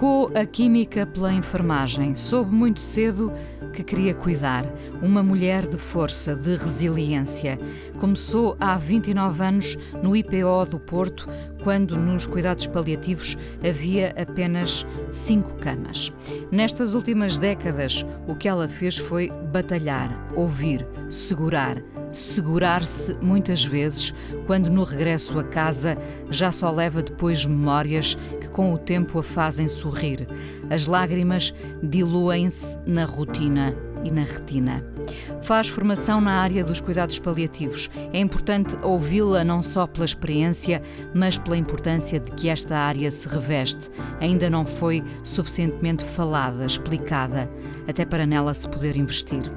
[0.00, 2.14] Trocou a química pela enfermagem.
[2.14, 3.30] Soube muito cedo
[3.74, 4.64] que queria cuidar.
[5.02, 7.58] Uma mulher de força, de resiliência.
[7.98, 11.28] Começou há 29 anos no IPO do Porto,
[11.62, 16.10] quando nos cuidados paliativos havia apenas cinco camas.
[16.50, 21.76] Nestas últimas décadas, o que ela fez foi batalhar, ouvir, segurar,
[22.12, 24.14] segurar-se muitas vezes,
[24.46, 25.96] quando no regresso a casa
[26.30, 30.26] já só leva depois memórias que com o tempo a fazem sorrir.
[30.68, 34.84] As lágrimas diluem-se na rotina e na retina.
[35.42, 37.90] Faz formação na área dos cuidados paliativos.
[38.12, 40.82] É importante ouvi-la não só pela experiência,
[41.14, 43.90] mas pela importância de que esta área se reveste.
[44.20, 47.50] Ainda não foi suficientemente falada, explicada,
[47.88, 49.50] até para nela se poder investir.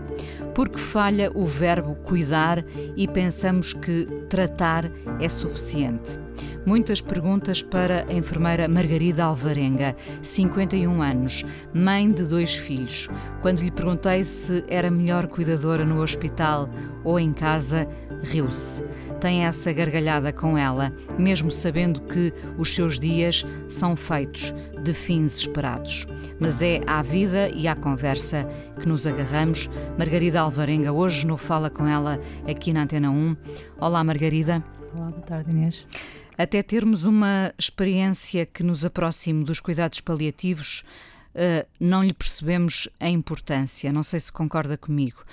[0.53, 2.63] Porque falha o verbo cuidar
[2.95, 6.22] e pensamos que tratar é suficiente.
[6.65, 13.09] Muitas perguntas para a enfermeira Margarida Alvarenga, 51 anos, mãe de dois filhos.
[13.41, 16.69] Quando lhe perguntei se era melhor cuidadora no hospital
[17.03, 17.87] ou em casa,
[18.23, 18.83] riu-se.
[19.19, 24.53] Tem essa gargalhada com ela, mesmo sabendo que os seus dias são feitos
[24.83, 26.05] de fins esperados.
[26.39, 28.47] Mas é à vida e à conversa
[28.79, 29.69] que nos agarramos.
[29.97, 33.35] Margarida Alvarenga, hoje no Fala com ela aqui na Antena 1.
[33.79, 34.63] Olá, Margarida.
[34.95, 35.85] Olá, boa tarde, Inês.
[36.37, 40.83] Até termos uma experiência que nos aproxime dos cuidados paliativos,
[41.35, 43.91] uh, não lhe percebemos a importância.
[43.91, 45.23] Não sei se concorda comigo.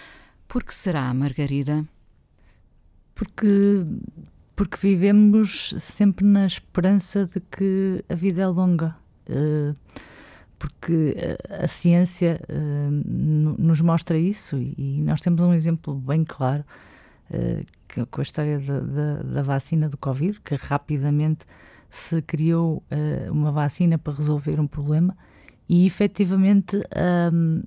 [0.47, 1.85] Por que será, Margarida?
[3.15, 3.85] Porque,
[4.55, 8.95] porque vivemos sempre na esperança de que a vida é longa.
[9.29, 9.77] Uh,
[10.59, 11.17] porque
[11.49, 12.91] a, ciência uh,
[13.59, 16.65] nos mostra isso e nós temos um exemplo bem claro
[18.11, 21.47] com a história da, da, da, vacina do Covid, que rapidamente
[21.89, 25.17] se criou uh, uma vacina para resolver um problema
[25.69, 26.77] e efetivamente
[27.33, 27.63] um,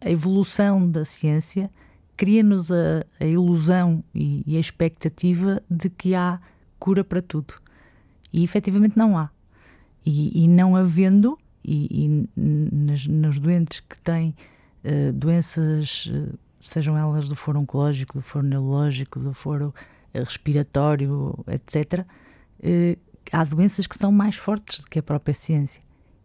[0.00, 1.68] a evolução da ciência
[2.16, 6.40] cria-nos a, a, ilusão e, e, a expectativa de que há
[6.78, 7.54] cura para tudo.
[8.32, 9.28] E efetivamente não há.
[10.06, 14.36] E, e não havendo, e, e nos doentes que têm
[14.84, 19.74] uh, doenças uh, sejam elas do foro oncológico, do foro neurológico, do foro
[20.14, 22.06] eh, respiratório, etc.,
[22.62, 22.96] eh,
[23.32, 25.82] há doenças que são mais fortes do que a própria ciência.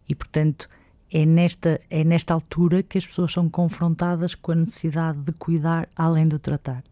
[0.08, 0.68] E, portanto,
[1.10, 5.88] é nesta, é nesta altura que as pessoas são confrontadas com a necessidade de cuidar
[5.96, 6.82] além do tratar.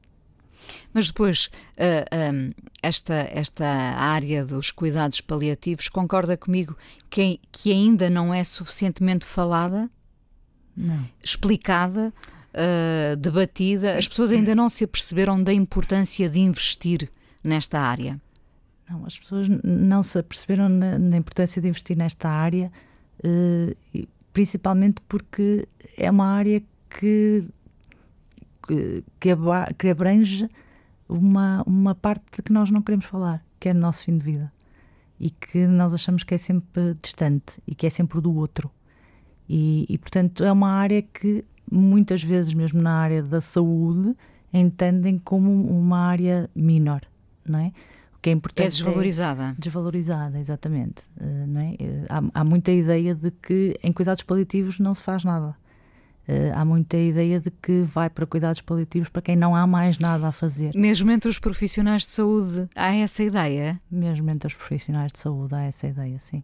[0.93, 6.77] Mas depois, uh, esta, esta área dos cuidados paliativos, concorda comigo
[7.09, 9.89] que, que ainda não é suficientemente falada?
[10.77, 11.05] Não.
[11.23, 12.13] Explicada?
[12.57, 17.11] Uh, debatida, as pessoas ainda não se aperceberam da importância de investir
[17.45, 18.21] nesta área.
[18.89, 22.73] Não, as pessoas não se aperceberam na, na importância de investir nesta área,
[23.25, 27.45] uh, principalmente porque é uma área que,
[28.67, 29.05] que,
[29.79, 30.49] que abrange
[31.09, 34.53] uma, uma parte que nós não queremos falar, que é o nosso fim de vida.
[35.19, 38.71] E que nós achamos que é sempre distante e que é sempre do outro.
[39.49, 44.17] E, e, portanto, é uma área que muitas vezes, mesmo na área da saúde,
[44.53, 47.03] entendem como uma área menor,
[47.45, 47.73] não é?
[48.15, 48.67] O que é importante.
[48.67, 49.51] É desvalorizada.
[49.51, 51.05] É desvalorizada, exatamente.
[51.21, 51.71] Uh, não é?
[51.73, 55.55] Uh, há, há, muita ideia de que em cuidados paliativos não se faz nada.
[56.29, 59.99] Uh, há muita ideia de que vai para cuidados paliativos para quem não há mais
[59.99, 60.73] nada a fazer.
[60.75, 63.81] Mesmo entre os profissionais de saúde há essa ideia?
[63.89, 66.43] Mesmo entre os profissionais de saúde há essa ideia, sim.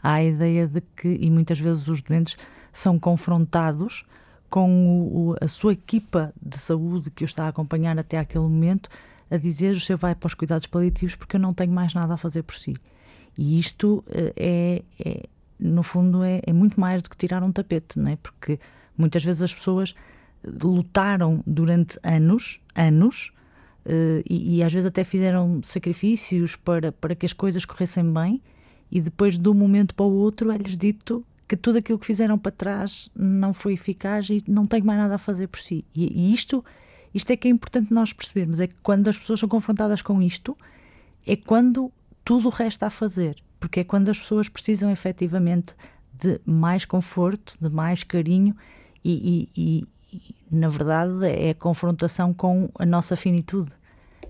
[0.00, 2.36] Há a ideia de que, e muitas vezes os doentes
[2.72, 4.04] são confrontados
[4.48, 8.88] com o, a sua equipa de saúde que o está a acompanhar até aquele momento,
[9.30, 12.14] a dizer o senhor vai para os cuidados paliativos porque eu não tenho mais nada
[12.14, 12.74] a fazer por si.
[13.36, 15.22] E isto eh, é, é
[15.58, 18.16] no fundo, é, é, muito mais do que tirar um tapete, não é?
[18.16, 18.58] Porque
[18.96, 19.94] muitas vezes as pessoas
[20.62, 23.32] lutaram durante anos, anos,
[23.84, 28.40] uh, e, e, às vezes até fizeram sacrifícios para, para que as coisas corressem bem,
[28.90, 32.38] e depois de um momento para o outro é-lhes dito que tudo aquilo que fizeram
[32.38, 35.84] para trás não foi eficaz e não tem mais nada a fazer por si.
[35.94, 36.64] E, e isto,
[37.14, 40.20] isto é que é importante nós percebermos, é que quando as pessoas são confrontadas com
[40.20, 40.56] isto,
[41.26, 41.92] é quando
[42.24, 45.74] tudo resta a fazer, porque é quando as pessoas precisam efetivamente
[46.12, 48.56] de mais conforto, de mais carinho
[49.04, 49.88] e, e, e
[50.50, 53.70] na verdade, é a confrontação com a nossa finitude.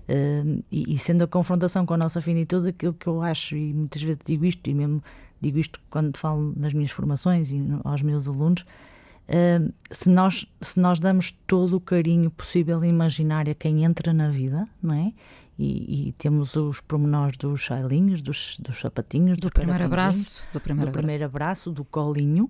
[0.09, 3.73] Uh, e, e, sendo a confrontação com a nossa finitude, aquilo que eu acho, e
[3.73, 5.03] muitas vezes digo isto, e mesmo
[5.41, 10.79] digo isto quando falo nas minhas formações e aos meus alunos, uh, se, nós, se
[10.79, 15.13] nós damos todo o carinho possível e imaginário a quem entra na vida, não é?
[15.59, 20.91] E, e, temos os pormenores dos chailinhos, dos, dos sapatinhos, do primeiro abraço, do primeiro,
[20.91, 22.47] do primeiro abraço, do colinho.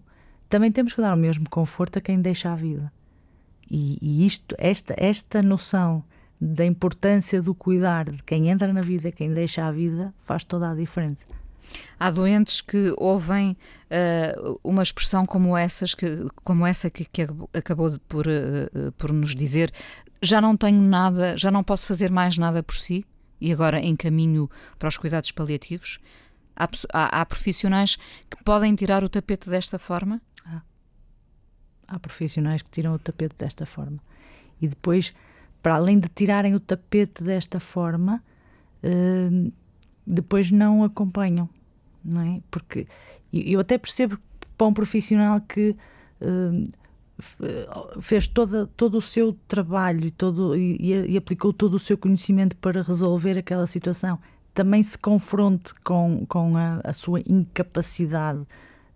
[0.49, 2.91] Também temos que dar o mesmo conforto a quem deixa a vida.
[3.71, 6.03] E, e isto, esta, esta noção
[6.39, 10.69] da importância do cuidar de quem entra na vida, quem deixa a vida, faz toda
[10.69, 11.25] a diferença.
[11.99, 13.57] Há doentes que ouvem
[13.91, 19.11] uh, uma expressão como, essas que, como essa que, que acabou de, por, uh, por
[19.11, 19.71] nos dizer:
[20.21, 23.05] já não tenho nada, já não posso fazer mais nada por si
[23.39, 25.99] e agora encaminho para os cuidados paliativos.
[26.55, 27.97] Há, há, há profissionais
[28.29, 30.21] que podem tirar o tapete desta forma?
[31.87, 33.99] há profissionais que tiram o tapete desta forma.
[34.61, 35.13] E depois,
[35.63, 38.21] para além de tirarem o tapete desta forma,
[38.83, 39.53] uh,
[40.05, 41.49] depois não acompanham,
[42.07, 42.41] não é?
[42.49, 42.87] Porque
[43.33, 44.17] eu até percebo
[44.57, 45.75] para um profissional que
[46.21, 51.97] uh, fez toda, todo o seu trabalho e, todo, e, e, aplicou todo o seu
[51.97, 54.19] conhecimento para resolver aquela situação,
[54.53, 58.45] também se confronte com, com a, a sua incapacidade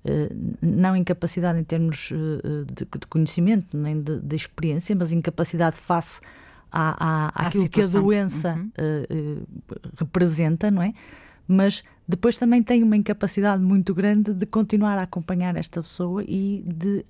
[0.03, 5.77] eh, não incapacidade em termos eh, de, de conhecimento nem de, de, experiência, mas incapacidade
[5.77, 6.19] face
[6.71, 8.71] à, à, àquilo que a doença uhum.
[8.79, 9.47] uh, uh,
[9.97, 10.93] representa, não é?
[11.51, 16.63] Mas depois também tem uma incapacidade muito grande de continuar a acompanhar esta pessoa e
[16.65, 17.05] de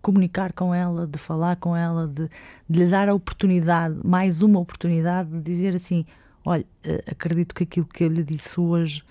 [0.00, 2.28] comunicar com ela, de falar com ela, de,
[2.68, 6.06] de lhe dar a oportunidade, mais uma oportunidade de dizer assim:
[6.42, 6.64] olha,
[7.06, 9.04] acredito que aquilo que eu lhe disse hoje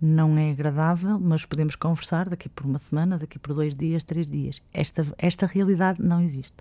[0.00, 4.26] não é agradável, mas podemos conversar daqui por uma semana, daqui por dois dias, três
[4.26, 4.60] dias.
[4.72, 6.56] Esta, esta realidade não existe.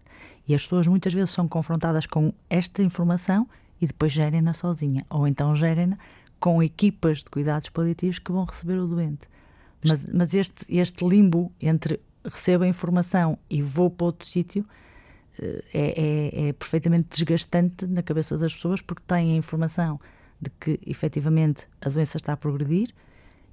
[0.47, 3.49] E as pessoas muitas vezes são confrontadas com esta informação
[3.81, 5.97] e depois gerem-na sozinha, ou então gerem-na
[6.43, 9.29] com equipas de cuidados paliativos que vão receber o doente.
[9.81, 14.65] Mas, mas este, este limbo entre recebo a informação e vou para outro sítio
[15.39, 19.97] eh, é, é, é perfeitamente desgastante na cabeça das pessoas porque têm a informação
[20.41, 22.93] de que efetivamente a doença está a progredir,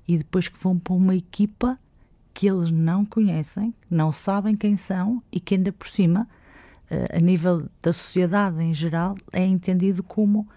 [0.09, 1.79] e depois que vão para uma equipa
[2.35, 6.27] que eles não conhecem, não sabem quem são e que ainda por cima,
[6.91, 10.49] uh, a nível da sociedade em geral, é entendido como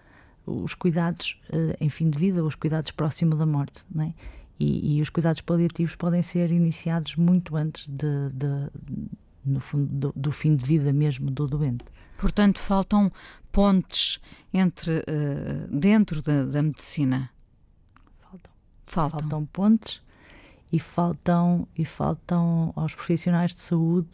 [0.46, 4.14] os cuidados uh, em fim de vida, os cuidados próximo da morte, é?
[4.60, 8.70] e, e, os cuidados paliativos podem ser iniciados muito antes de, de
[9.46, 11.86] no fundo, do, do, fim de vida mesmo do doente.
[12.18, 13.12] Portanto, faltam
[13.52, 14.20] pontes
[14.54, 17.30] entre uh, dentro da, da medicina
[18.82, 19.20] Faltam.
[19.22, 20.02] faltam pontes
[20.72, 24.10] e faltam, e faltam aos profissionais de saúde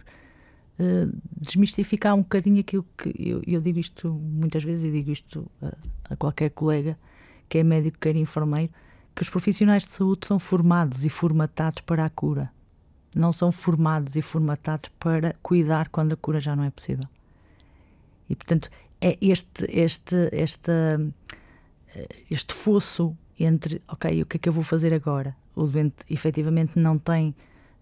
[1.40, 6.14] desmistificar um bocadinho aquilo que eu, eu, digo isto muitas vezes e digo isto a,
[6.14, 6.98] a qualquer colega
[7.50, 8.72] que é médico, quer enfermeiro,
[9.16, 12.52] que os profissionais de saúde são formados e formatados para a cura.
[13.14, 17.06] Não são formados e formatados para cuidar quando a cura já não é possível.
[18.30, 18.70] E, portanto,
[19.02, 20.72] é este, este, este,
[22.30, 25.36] este fosso entre, ok, o que é que eu vou fazer agora?
[25.56, 27.36] O doente efetivamente não tem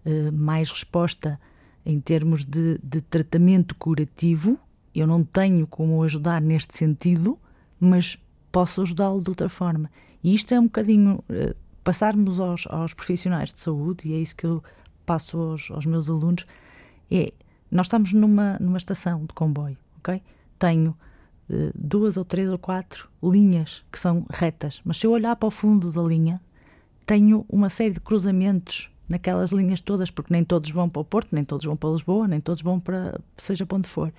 [0.06, 1.38] uh, mais resposta
[1.84, 4.58] em termos de, de tratamento curativo,
[4.94, 7.38] eu não tenho como ajudar neste sentido,
[7.78, 8.18] mas
[8.50, 9.90] posso ajudá-lo de outra forma.
[10.22, 11.54] E isto é um bocadinho uh,
[11.84, 14.62] passarmos aos, aos, profissionais de saúde, e é isso que eu
[15.06, 16.46] passo aos, aos meus alunos,
[17.10, 17.32] é,
[17.70, 20.22] nós estamos numa, numa estação de comboio, ok?
[20.58, 20.94] Tenho
[21.50, 25.46] eh, duas ou três ou quatro linhas que são retas, mas se eu olhar para
[25.46, 26.40] o fundo da linha,
[27.06, 31.28] tenho uma série de cruzamentos naquelas linhas todas, porque nem todos vão para o Porto,
[31.32, 34.12] nem todos vão para Lisboa, nem todos vão para seja para onde for.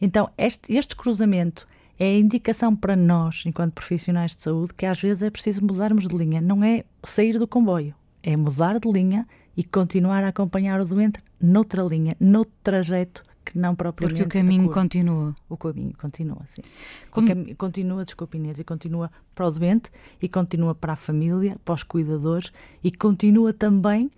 [0.00, 1.68] Então, este, este cruzamento
[1.98, 6.08] é a indicação para nós, enquanto profissionais de saúde, que às vezes é preciso mudarmos
[6.08, 6.40] de linha.
[6.40, 11.20] Não é sair do comboio, é mudar de linha e continuar a acompanhar o doente
[11.38, 14.22] noutra linha, noutro trajeto que não propriamente.
[14.22, 15.34] Porque o caminho continua.
[15.48, 16.62] O caminho continua, sim.
[17.10, 17.54] Como...
[17.56, 19.90] Continua, desculpe Inês, e continua para o doente,
[20.22, 24.10] e continua para a família, para os cuidadores, e continua também,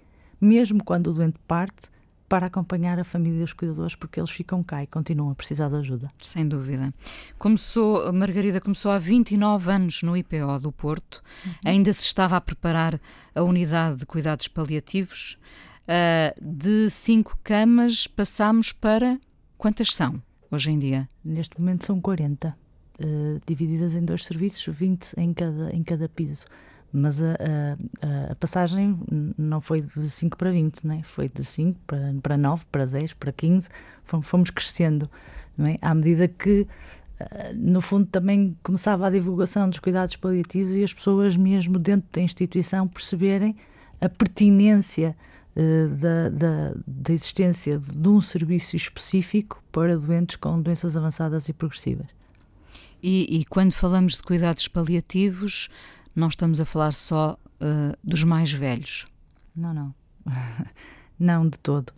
[0.45, 1.91] mesmo quando o doente parte,
[2.29, 5.69] para acompanhar a família e os cuidadores, porque eles ficam cá e continuam a precisar
[5.69, 6.11] de ajuda.
[6.23, 6.93] Sem dúvida.
[7.39, 11.53] Começou, Margarida começou há 29 anos no IPO do Porto, uhum.
[11.63, 12.99] ainda se estava a preparar
[13.35, 15.37] a unidade de cuidados paliativos.
[15.83, 19.19] Uh, de cinco camas passamos para
[19.59, 21.09] quantas são hoje em dia?
[21.23, 22.53] Neste momento são 40, uh,
[22.99, 26.47] ah, divididas em dois serviços, 20 em cada, em cada piso.
[26.93, 28.99] Mas a, a, a, passagem
[29.39, 31.01] não foi de 5 para 20, né?
[31.05, 33.69] foi de 5 para, para 9, para 10, para 15,
[34.23, 35.09] fomos, crescendo,
[35.57, 35.79] não é?
[35.81, 36.67] à medida que,
[37.19, 42.09] eh, no fundo, também começava a divulgação dos cuidados paliativos e as pessoas, mesmo dentro
[42.13, 43.57] da instituição, perceberem
[44.01, 45.17] a pertinência
[45.57, 51.53] uh, da, da, da existência de um serviço específico para doentes com doenças avançadas e
[51.53, 52.09] progressivas.
[53.03, 55.69] E, e quando falamos de cuidados paliativos,
[56.14, 59.07] não estamos a falar só uh, dos mais velhos.
[59.54, 59.95] Não, não.
[61.19, 61.90] não de todo.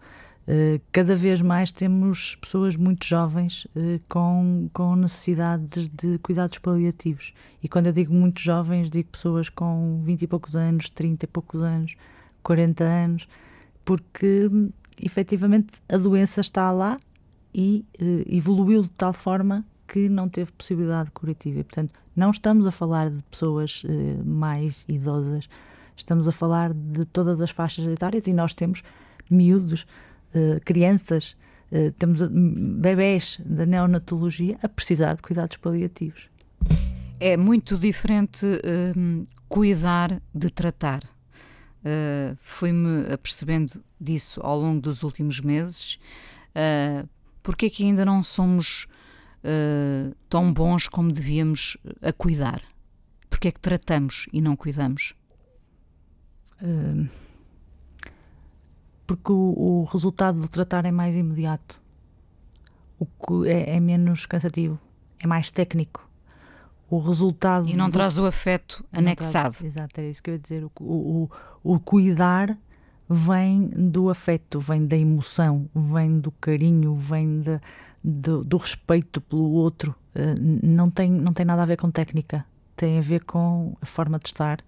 [0.47, 7.33] Uh, cada vez mais temos pessoas muito jovens uh, com, com necessidades de cuidados paliativos.
[7.62, 11.28] E quando eu digo muito jovens, digo pessoas com 20 e poucos anos, 30 e
[11.28, 11.97] poucos anos,
[12.42, 13.28] 40 anos,
[13.85, 14.50] porque
[15.00, 16.99] efetivamente a doença está lá
[17.54, 17.85] e
[18.28, 19.64] evoluiu de tal forma
[19.95, 21.61] que não teve possibilidade curativa.
[21.61, 25.49] E, portanto, não estamos a falar de pessoas uh, mais idosas,
[25.97, 28.83] estamos a falar de todas as faixas etárias e nós temos
[29.31, 29.87] miúdos,
[30.35, 31.37] uh, crianças,
[31.71, 36.29] uh, temos bebés da neonatologia a precisar de cuidados paliativos.
[37.21, 38.45] É muito diferente
[39.49, 41.05] cuidar de tratar.
[41.05, 46.01] Uh, Fui-me apercebendo disso ao longo dos últimos meses.
[46.51, 47.09] Uh,
[47.45, 48.89] porque é que ainda não somos
[49.45, 52.63] uh, tão bons como devíamos a cuidar?
[53.29, 55.15] Porque é que tratamos e não cuidamos?
[56.63, 57.09] Uh,
[59.07, 61.81] porque o, o, resultado de tratar é mais imediato,
[62.99, 64.79] o que é, é menos cansativo,
[65.19, 66.09] é mais técnico.
[66.89, 67.69] O resultado.
[67.69, 69.57] E não traz o afeto anexado.
[69.57, 70.65] Traz, exato, é isso que eu ia dizer.
[70.65, 71.31] O, o,
[71.63, 72.57] o cuidar
[73.09, 77.61] vem do afeto, vem da emoção, vem do carinho, vem da,
[78.05, 82.45] do, do respeito pelo outro uh, não, tem, não tem nada a ver com técnica,
[82.77, 84.61] tem a ver com a forma de estar,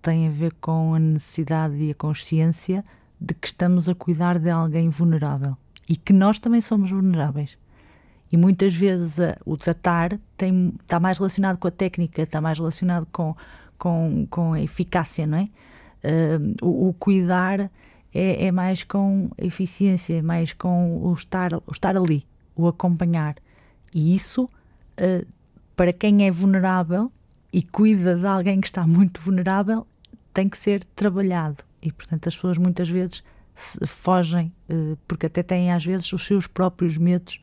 [0.00, 2.84] tem a ver com a necessidade e a consciência
[3.20, 5.56] de que estamos a cuidar de alguém vulnerável
[5.88, 7.58] e que nós também somos vulneráveis.
[8.30, 12.58] E muitas vezes uh, o tratar tem, está mais relacionado com a técnica, está mais
[12.58, 13.34] relacionado com,
[13.76, 15.48] com, com a eficácia, não é?
[16.04, 17.58] Uh, o, o, cuidar
[18.14, 22.24] é, é, mais com eficiência, é mais com o estar, o estar ali,
[22.58, 23.36] o acompanhar.
[23.94, 25.26] E isso, uh,
[25.76, 27.10] para quem é vulnerável
[27.52, 29.86] e cuida de alguém que está muito vulnerável,
[30.34, 31.64] tem que ser trabalhado.
[31.80, 33.22] E, portanto, as pessoas muitas vezes
[33.86, 37.40] fogem, uh, porque até têm às vezes os seus próprios medos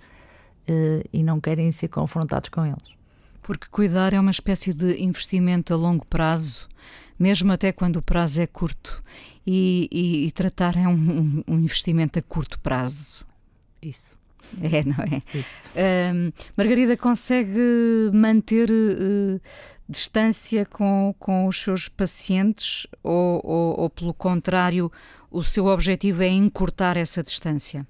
[0.70, 2.94] uh, e não querem ser confrontados com eles.
[3.42, 6.68] Porque cuidar é uma espécie de investimento a longo prazo,
[7.18, 9.04] mesmo até quando o prazo é curto.
[9.48, 13.26] E, e, e tratar é um, um investimento a curto prazo.
[13.82, 14.15] Isso.
[14.62, 16.14] É, não é?
[16.14, 19.42] Um, Margarida consegue manter uh,
[19.88, 24.92] distância com, com os seus pacientes ou, ou, ou, pelo contrário,
[25.30, 27.86] o seu objetivo é encurtar essa distância?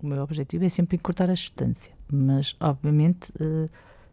[0.00, 3.68] O meu objetivo é sempre encurtar a distância, mas obviamente, uh,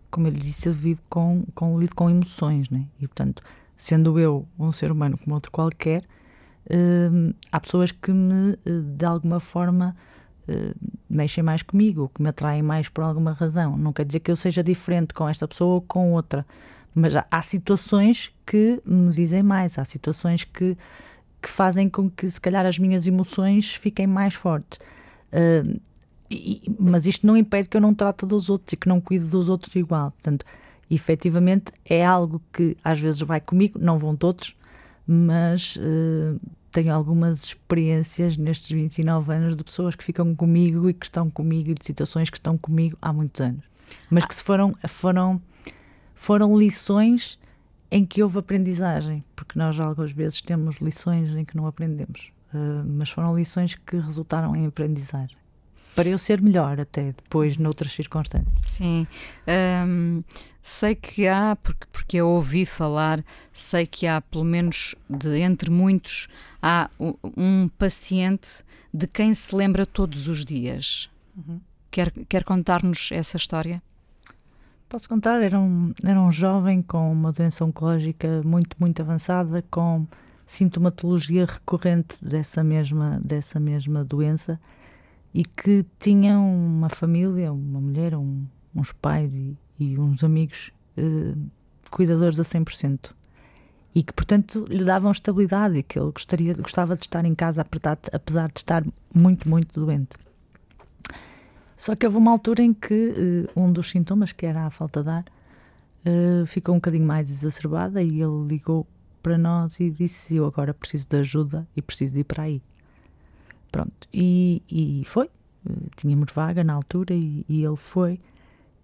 [0.10, 2.86] como eu lhe disse, eu vivo com, com lido com emoções, né?
[3.00, 3.44] E portanto,
[3.76, 6.04] sendo eu um ser humano como outro qualquer,
[6.72, 8.58] uh, há pessoas que me,
[8.98, 9.96] de alguma forma,
[11.10, 13.78] mexem mais comigo, que me atraem mais por alguma razão.
[13.78, 16.46] Não quer dizer que eu seja diferente com esta pessoa ou com outra,
[16.94, 20.78] mas há, situações que me dizem mais, há situações que,
[21.42, 24.80] que fazem com que, se calhar, as minhas emoções fiquem mais fortes.
[25.34, 25.80] Uh,
[26.30, 29.26] e, mas isto não impede que eu não trate dos outros e que não cuide
[29.26, 30.12] dos outros igual.
[30.12, 30.46] Portanto,
[30.90, 34.56] efetivamente é algo que às vezes vai comigo, não vão todos,
[35.06, 36.40] mas uh,
[36.76, 41.72] tenho algumas experiências nestes 29 anos de pessoas que ficam comigo e que estão comigo
[41.72, 43.64] e de situações que estão comigo há muitos anos.
[44.10, 45.42] Mas que foram, foram,
[46.14, 47.40] foram lições
[47.90, 52.84] em que houve aprendizagem, porque nós algumas vezes temos lições em que não aprendemos, uh,
[52.86, 55.38] mas foram lições que resultaram em aprendizagem
[55.96, 58.54] para eu ser melhor até depois noutras circunstâncias.
[58.64, 59.08] Sim,
[59.88, 60.24] um,
[60.62, 63.24] sei que há, porque, porque eu ouvi falar,
[63.54, 66.28] sei que há pelo menos de entre muitos,
[66.62, 71.10] há um, paciente de quem se lembra todos os dias.
[71.36, 71.62] Uhum.
[71.90, 73.82] Quer, quer contar-nos essa história?
[74.90, 80.06] Posso contar, era um, era um jovem com uma doença oncológica muito, muito avançada, com
[80.46, 84.60] sintomatologia recorrente dessa mesma, dessa mesma doença
[85.36, 91.36] e que tinham uma família, uma mulher, um, uns pais e, e uns amigos eh,
[91.92, 93.12] cuidadores a 100%.
[93.94, 97.68] E que, portanto, lhe davam estabilidade e que ele gostaria, gostava de estar em casa
[98.14, 100.18] apesar de estar muito, muito doente.
[101.76, 105.04] Só que houve uma altura em que eh, um dos sintomas, que era a falta
[105.04, 105.26] de ar,
[106.06, 108.88] uh, ficou um bocadinho mais exacerbada e ele ligou
[109.22, 112.62] para nós e disse: Eu agora preciso de ajuda e preciso de ir para aí.
[113.76, 115.30] Pronto, e, e foi.
[115.98, 118.22] Tínhamos vaga na altura e, e ele foi.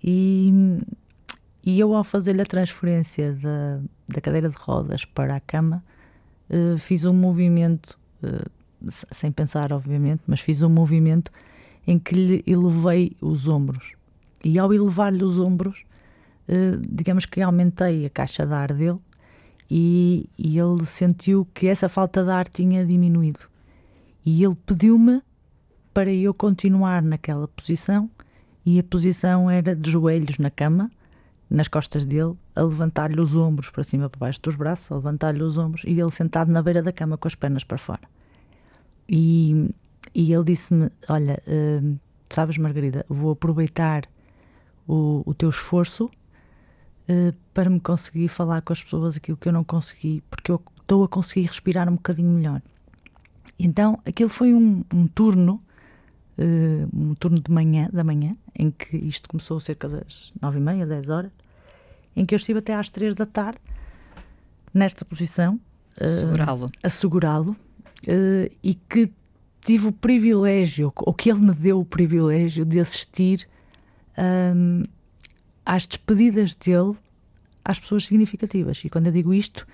[0.04, 0.48] E,
[1.64, 3.80] e eu, ao fazer-lhe a transferência da,
[4.10, 5.82] da cadeira de rodas para a cama,
[6.50, 8.52] uh, fiz um movimento, uh,
[8.90, 11.32] sem pensar, obviamente, mas fiz um movimento
[11.88, 13.94] em que lhe elevei os ombros.
[14.44, 15.86] E ao elevar-lhe os ombros,
[16.50, 19.00] uh, digamos que aumentei a caixa de ar dele
[19.70, 23.51] e, e ele sentiu que essa falta de ar tinha diminuído.
[24.26, 25.22] E ele pediu-me
[25.94, 28.10] para eu continuar naquela posição,
[28.66, 30.90] e a posição era de joelhos na cama
[31.52, 35.44] nas costas dele, a levantar-lhe os ombros para cima, para baixo dos braços, a levantar-lhe
[35.44, 38.02] os ombros e ele sentado na beira da cama com as pernas para fora.
[39.08, 39.70] E,
[40.16, 42.00] e ele disse-me: Olha, uh,
[42.30, 44.08] sabes, Margarida, vou aproveitar
[44.88, 49.54] o, o teu esforço uh, para me conseguir falar com as pessoas aquilo que eu
[49.54, 52.62] não consegui, porque eu estou a conseguir respirar um bocadinho melhor.
[53.64, 55.62] Então, aquilo foi um, um turno
[56.38, 60.62] uh, um turno de manhã, da manhã, em que isto começou cerca das nove e
[60.62, 61.32] meia, dez horas,
[62.16, 63.60] em que eu estive até às três da tarde,
[64.74, 65.60] nesta posição,
[66.02, 66.72] uh, segurá-lo.
[66.82, 69.12] a segurá-lo, uh, e que
[69.62, 73.48] tive o privilégio, ou que ele me deu o privilégio de assistir
[74.56, 74.84] um,
[75.66, 76.96] às despedidas dele
[77.64, 78.84] às pessoas significativas.
[78.84, 79.68] E quando eu digo isto,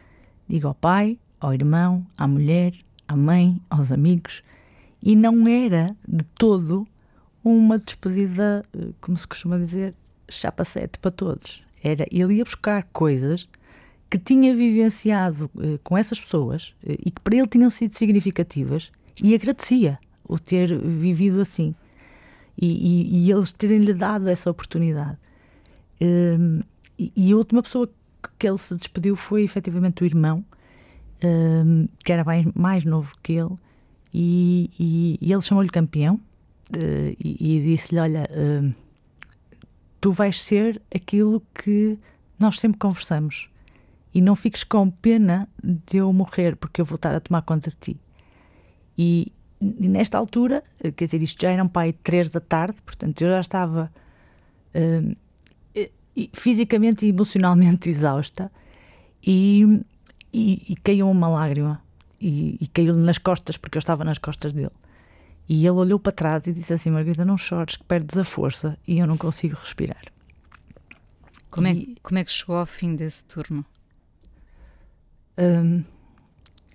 [0.47, 2.73] digo ao pai, ao irmão, à mulher,
[3.07, 4.43] à mãe, aos amigos,
[5.01, 6.87] e não era de todo
[7.43, 9.93] uma despedida, eh, como se costuma dizer,
[10.29, 11.63] chapa sete para todos.
[11.81, 13.47] Era, ele ia buscar coisas
[14.09, 18.91] que tinha vivenciado eh, com essas pessoas eh, e que para ele tinham sido significativas
[19.21, 21.73] e agradecia o ter vivido assim
[22.59, 25.17] e, e, e eles terem-lhe dado essa oportunidade.
[26.01, 26.61] Um,
[26.97, 27.89] e, e, a última pessoa
[28.37, 30.43] que ele se despediu foi efetivamente o irmão,
[31.23, 33.55] um, que era mais, mais novo que ele,
[34.13, 38.73] e, e, e ele chamou-lhe campeão uh, e, e disse-lhe: Olha, uh,
[39.99, 41.99] tu vais ser aquilo que
[42.39, 43.49] nós sempre conversamos
[44.13, 47.69] e não fiques com pena de eu morrer porque eu vou estar a tomar conta
[47.69, 47.99] de ti.
[48.97, 52.81] E, e nesta altura, eh, quer dizer, isto já era um pai três da tarde,
[52.83, 53.91] portanto eu já estava
[54.73, 55.15] uh,
[56.33, 58.51] fisicamente e emocionalmente exausta
[59.25, 59.81] e,
[60.37, 61.81] e, e caiu uma lágrima
[62.21, 64.71] e, e caiu-lhe nas costas, porque eu estava nas costas dele.
[65.49, 68.77] E ele olhou para trás e disse assim: Margarida, não chores, que perdes a força
[68.87, 70.03] e eu não consigo respirar.
[71.49, 73.65] Como, e, é, como é que chegou ao fim desse turno?
[75.37, 75.83] Um,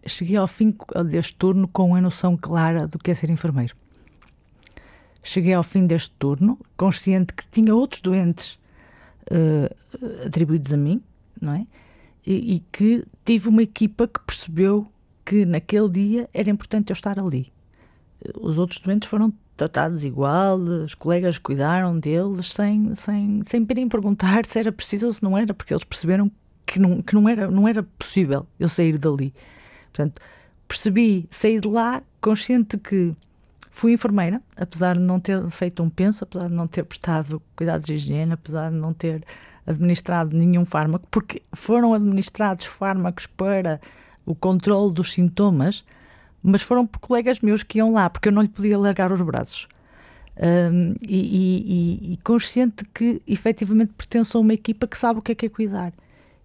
[0.06, 0.74] cheguei ao fim
[1.08, 3.76] deste turno com a noção clara do que é ser enfermeiro.
[5.22, 8.58] Cheguei ao fim deste turno consciente que tinha outros doentes
[9.30, 11.00] uh, atribuídos a mim,
[11.40, 11.66] não é?
[12.24, 14.86] E, e que tive uma equipa que percebeu
[15.24, 17.52] que naquele dia era importante eu estar ali.
[18.40, 24.46] Os outros doentes foram tratados igual, os colegas cuidaram deles sem, sem, sem irem perguntar
[24.46, 26.30] se era preciso ou se não era, porque eles perceberam
[26.66, 29.34] que não, que não, era, não era possível eu sair dali.
[29.92, 30.22] Portanto,
[30.66, 33.14] percebi, saí de lá consciente que
[33.70, 37.86] fui enfermeira, apesar de não ter feito um penso, apesar de não ter prestado cuidados
[37.86, 39.24] de higiene, apesar de não ter
[39.66, 43.80] administrado nenhum fármaco, porque foram administrados fármacos para
[44.26, 45.84] o controle dos sintomas,
[46.42, 49.20] mas foram por colegas meus que iam lá, porque eu não lhe podia largar os
[49.20, 49.68] braços.
[50.34, 55.32] Um, e, e, e, consciente que efetivamente pertenço a uma equipa que sabe o que
[55.32, 55.92] é que é cuidar.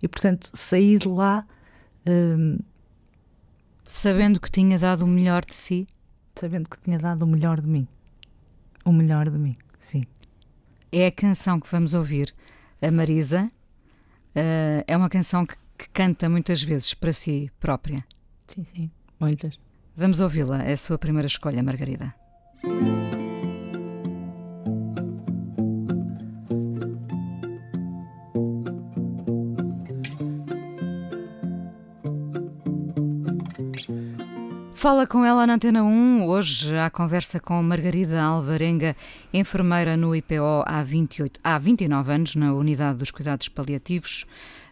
[0.02, 1.46] E portanto, saí de lá.
[2.06, 2.60] Um,
[3.84, 5.88] sabendo que tinha dado o melhor de si?
[6.36, 7.88] Sabendo que tinha dado o melhor de mim.
[8.84, 10.04] O melhor de mim, sim.
[10.92, 12.34] É a canção que vamos ouvir.
[12.82, 18.04] A Marisa uh, é uma canção que que canta muitas vezes para si própria.
[18.48, 19.60] Sim, sim, muitas.
[19.96, 22.14] Vamos ouvi-la, é a sua primeira escolha, Margarida.
[34.78, 38.96] Fala com ela na Antena 1, hoje à conversa com Margarida Alvarenga,
[39.34, 44.24] enfermeira no IPO há, 28, há 29 anos, na Unidade dos Cuidados Paliativos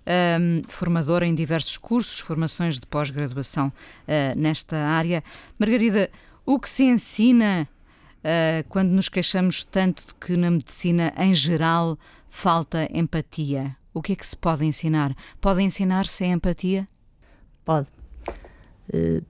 [0.05, 5.23] um, formadora em diversos cursos, formações de pós-graduação uh, nesta área.
[5.57, 6.11] Margarida,
[6.45, 7.67] o que se ensina
[8.19, 11.97] uh, quando nos queixamos tanto de que na medicina em geral
[12.29, 13.75] falta empatia?
[13.91, 15.15] O que é que se pode ensinar?
[15.41, 16.87] Pode ensinar-se empatia?
[17.65, 17.87] Pode.
[18.93, 19.25] Uh,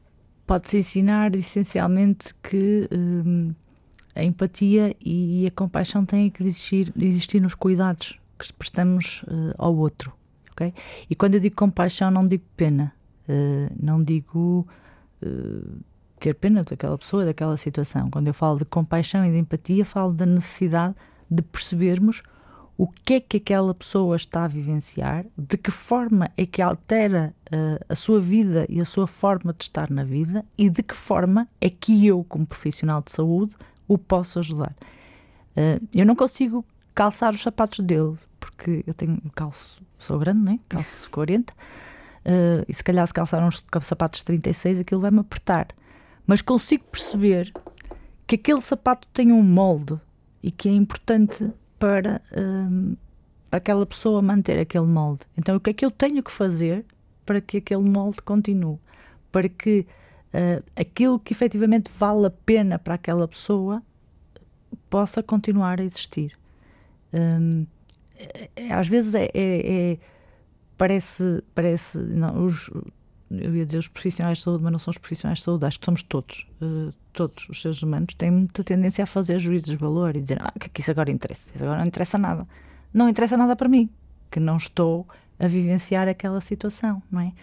[0.45, 2.87] Pode-se ensinar essencialmente que
[4.15, 9.75] a empatia e a compaixão têm que existir, existir nos cuidados que prestamos uh, ao
[9.75, 10.13] outro.
[10.51, 10.73] Okay?
[11.09, 12.93] E quando eu digo compaixão, não digo pena,
[13.27, 14.65] uh, não digo
[15.21, 15.79] uh,
[16.19, 18.09] ter pena daquela pessoa, daquela situação.
[18.09, 20.95] Quando eu falo de compaixão e de empatia, falo da necessidade
[21.29, 22.23] de percebermos
[22.77, 27.33] o que é que aquela pessoa está a vivenciar, de que forma é que altera
[27.47, 30.95] uh, a sua vida e a sua forma de estar na vida e de que
[30.95, 33.55] forma é que eu, como profissional de saúde,
[33.87, 34.75] o posso ajudar.
[35.55, 40.59] Uh, eu não consigo calçar os sapatos dele, porque eu tenho calço, sou grande, né?
[40.67, 45.67] calço 40, uh, e se calhar se calçar uns sapatos 36, aquilo vai-me apertar.
[46.27, 47.53] Mas consigo perceber
[48.27, 49.97] que aquele sapato tem um molde
[50.43, 51.49] e que é importante
[51.85, 52.95] para um,
[53.51, 55.21] aquela pessoa manter aquele molde.
[55.37, 56.83] Então, o que é que eu tenho que fazer
[57.23, 58.79] para que aquele molde continue?
[59.31, 59.85] Para que
[60.33, 63.83] uh, aquilo que efetivamente vale a pena para aquela pessoa
[64.89, 66.35] possa continuar a existir.
[67.13, 67.67] Um,
[68.17, 69.97] é, é, às vezes é, é, é,
[70.75, 72.71] parece parece não, os,
[73.31, 75.79] eu ia dizer os profissionais de saúde, mas não são os profissionais de saúde, acho
[75.79, 79.75] que somos todos, uh, todos os seres humanos, têm muita tendência a fazer juízes de
[79.75, 82.47] valor e dizer, ah, que, que isso agora interessa, isso agora não interessa nada.
[82.93, 83.89] Não interessa nada para mim,
[84.29, 85.07] que não estou
[85.39, 87.33] a vivenciar aquela situação, não é?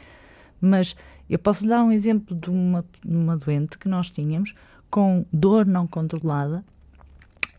[0.61, 0.97] Mas
[1.29, 4.55] eu posso dar um exemplo de uma, uma doente que nós tínhamos
[4.88, 6.64] com dor não controlada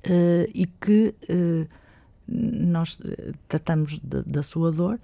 [0.05, 1.67] uh, e que uh,
[2.27, 2.97] nós
[3.47, 4.99] tratamos da sua dor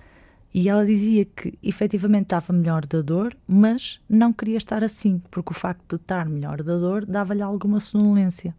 [0.53, 5.51] e ela dizia que efetivamente estava melhor da dor, mas não queria estar assim, porque
[5.51, 8.55] o facto de estar melhor da dor dava-lhe alguma sonolência.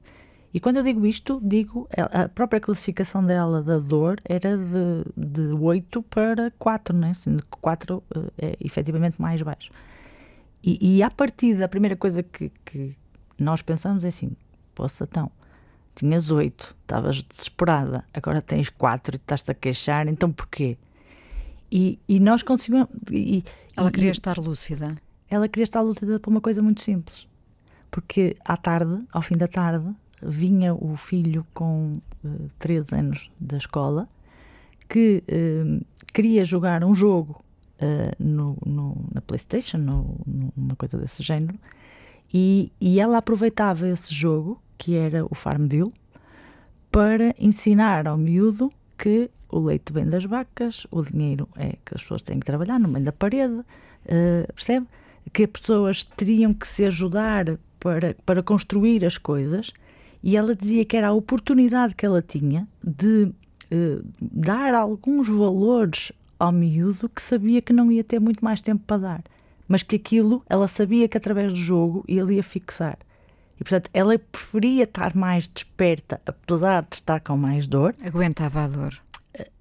[0.52, 5.52] E quando eu digo isto, digo a própria classificação dela da dor era de, de
[5.52, 7.14] 8 para 4, né?
[7.14, 9.70] sendo que 4 eh, é efetivamente mais baixo.
[10.62, 12.96] E, e a partir da primeira coisa que, que
[13.38, 14.32] nós pensamos é assim:
[14.74, 15.30] poça, então,
[15.94, 20.76] tinhas 8, estavas desesperada, agora tens 4 e estás-te a queixar, então porquê?
[21.70, 22.88] E, e nós conseguimos.
[23.10, 23.44] E,
[23.76, 24.96] ela queria e, estar lúcida.
[25.28, 27.26] Ela queria estar lúcida para uma coisa muito simples.
[27.90, 29.88] Porque à tarde, ao fim da tarde,
[30.22, 34.08] vinha o filho com uh, eh, 13 anos da escola
[34.88, 37.42] que uh, queria jogar um jogo
[37.80, 40.16] uh, no, no, na PlayStation, no,
[40.56, 41.58] numa coisa desse género,
[42.34, 45.92] e, e ela aproveitava esse jogo, que era o Farmville,
[46.90, 52.02] para ensinar ao miúdo que o leite vem das vacas, o dinheiro é que as
[52.02, 54.86] pessoas têm que trabalhar, não vem da parede, uh, percebe?
[55.32, 59.72] Que as pessoas teriam que se ajudar para, para construir as coisas
[60.22, 66.12] e ela dizia que era a oportunidade que ela tinha de uh, dar alguns valores
[66.38, 69.24] ao miúdo que sabia que não ia ter muito mais tempo para dar,
[69.68, 72.98] mas que aquilo ela sabia que através do jogo ele ia fixar.
[73.58, 77.94] E portanto ela preferia estar mais desperta, apesar de estar com mais dor.
[78.02, 79.00] Aguentava a dor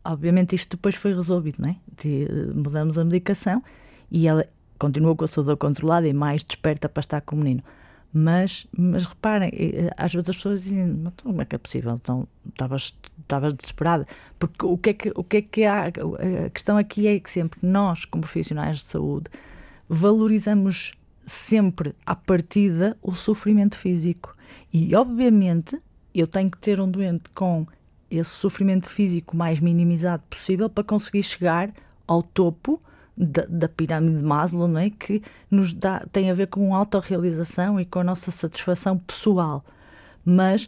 [0.04, 1.76] obviamente isto depois foi resolvido, não é?
[2.02, 3.64] De, mudamos a medicação
[4.12, 4.46] e ela
[4.78, 7.64] continuou com a sua dor controlada e mais desperta para estar com o menino.
[8.12, 9.52] Mas, mas reparem,
[9.96, 11.94] às vezes as pessoas dizem, então, como é que é possível?
[11.94, 14.08] Então, estavas, estavas desesperada.
[14.40, 15.86] Porque o que é que, o que, é que há?
[15.86, 19.30] A questão aqui é que sempre nós, como profissionais de saúde,
[19.88, 24.36] valorizamos sempre à partida o sofrimento físico.
[24.74, 25.80] E, obviamente,
[26.14, 27.68] eu tenho que ter um doente com
[28.10, 31.72] esse sofrimento físico mais minimizado possível para conseguir chegar
[32.08, 32.80] ao topo
[33.16, 34.90] da, da pirâmide de Maslow, não é?
[34.90, 39.64] que nos dá, tem a ver com a autorrealização e com a nossa satisfação pessoal.
[40.24, 40.68] Mas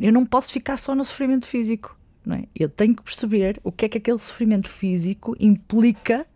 [0.00, 1.96] eu não posso ficar só no sofrimento físico.
[2.24, 2.44] Não é?
[2.54, 6.26] Eu tenho que perceber o que é que aquele sofrimento físico implica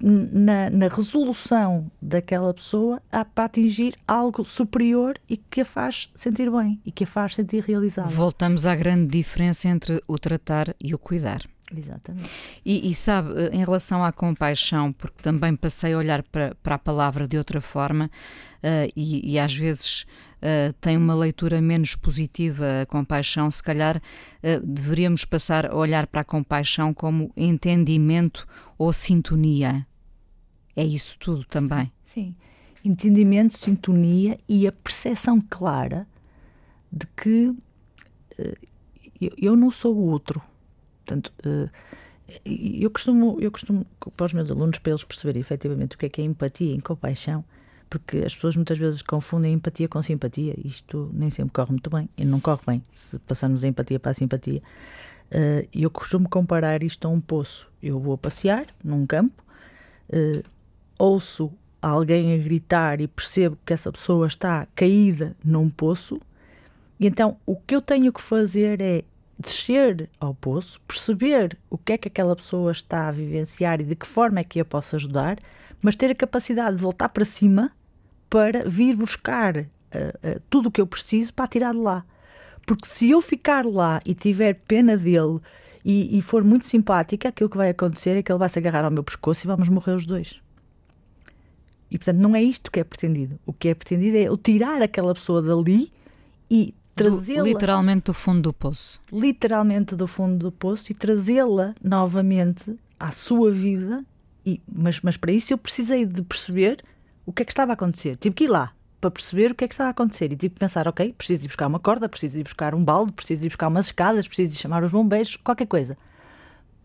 [0.00, 6.50] na, na, resolução daquela pessoa a, para atingir algo superior e que a faz sentir
[6.50, 8.08] bem e que a faz sentir realizada.
[8.08, 11.42] Voltamos à grande diferença entre o tratar e o cuidar.
[11.76, 12.28] Exatamente.
[12.64, 16.74] E, e, sabe, eh, em relação à compaixão, porque também passei a olhar para, para
[16.74, 20.02] a palavra de outra forma uh, e, e, às vezes
[20.42, 26.08] uh, tem uma leitura menos positiva a compaixão, se calhar uh, deveríamos passar a olhar
[26.08, 29.86] para a compaixão como entendimento ou sintonia.
[30.80, 31.92] É isso tudo também.
[32.02, 32.36] Sim, sim.
[32.82, 36.06] Entendimento, sintonia e a percepção clara
[36.90, 37.58] de que uh,
[39.20, 40.40] eu, eu, não sou o outro.
[41.04, 41.68] Portanto, uh,
[42.46, 46.08] eu costumo, eu costumo, para os meus alunos, para eles perceberem efetivamente o que é
[46.08, 47.44] que é empatia e compaixão,
[47.90, 50.54] porque as pessoas muitas vezes confundem empatia com simpatia.
[50.64, 54.12] Isto nem sempre corre muito bem, e não corre bem se passarmos a empatia para
[54.12, 54.62] a simpatia.
[55.30, 57.70] Uh, eu costumo comparar isto a um poço.
[57.82, 59.44] Eu vou passear num campo,
[60.08, 60.59] uh,
[61.00, 66.20] ouço alguém a gritar e percebo que essa pessoa está caída num poço,
[66.98, 69.02] e então o que eu tenho que fazer é
[69.38, 73.96] descer ao poço, perceber o que é que aquela pessoa está a vivenciar e de
[73.96, 75.38] que forma é que a posso ajudar,
[75.80, 77.72] mas ter a capacidade de voltar para cima
[78.28, 82.04] para vir buscar uh, uh, tudo o que eu preciso para tirar de lá.
[82.66, 85.40] Porque se eu ficar lá e tiver pena dele
[85.82, 88.84] e, e for muito simpática, aquilo que vai acontecer é que ele vai se agarrar
[88.84, 90.38] ao meu pescoço e vamos morrer os dois.
[91.90, 93.38] E portanto não é isto que é pretendido.
[93.44, 95.92] O que é pretendido é eu tirar aquela pessoa dali
[96.50, 97.42] e trazê-la.
[97.42, 99.00] Literalmente do fundo do poço.
[99.12, 104.04] Literalmente do fundo do poço e trazê-la novamente à sua vida.
[104.44, 106.82] E, mas, mas para isso eu precisei de perceber
[107.26, 108.16] o que é que estava a acontecer.
[108.16, 110.54] Tive que ir lá para perceber o que é que estava a acontecer e tive
[110.54, 113.48] que pensar: ok, preciso ir buscar uma corda, preciso ir buscar um balde, preciso ir
[113.48, 115.96] buscar umas escadas, preciso ir chamar os bombeiros, qualquer coisa.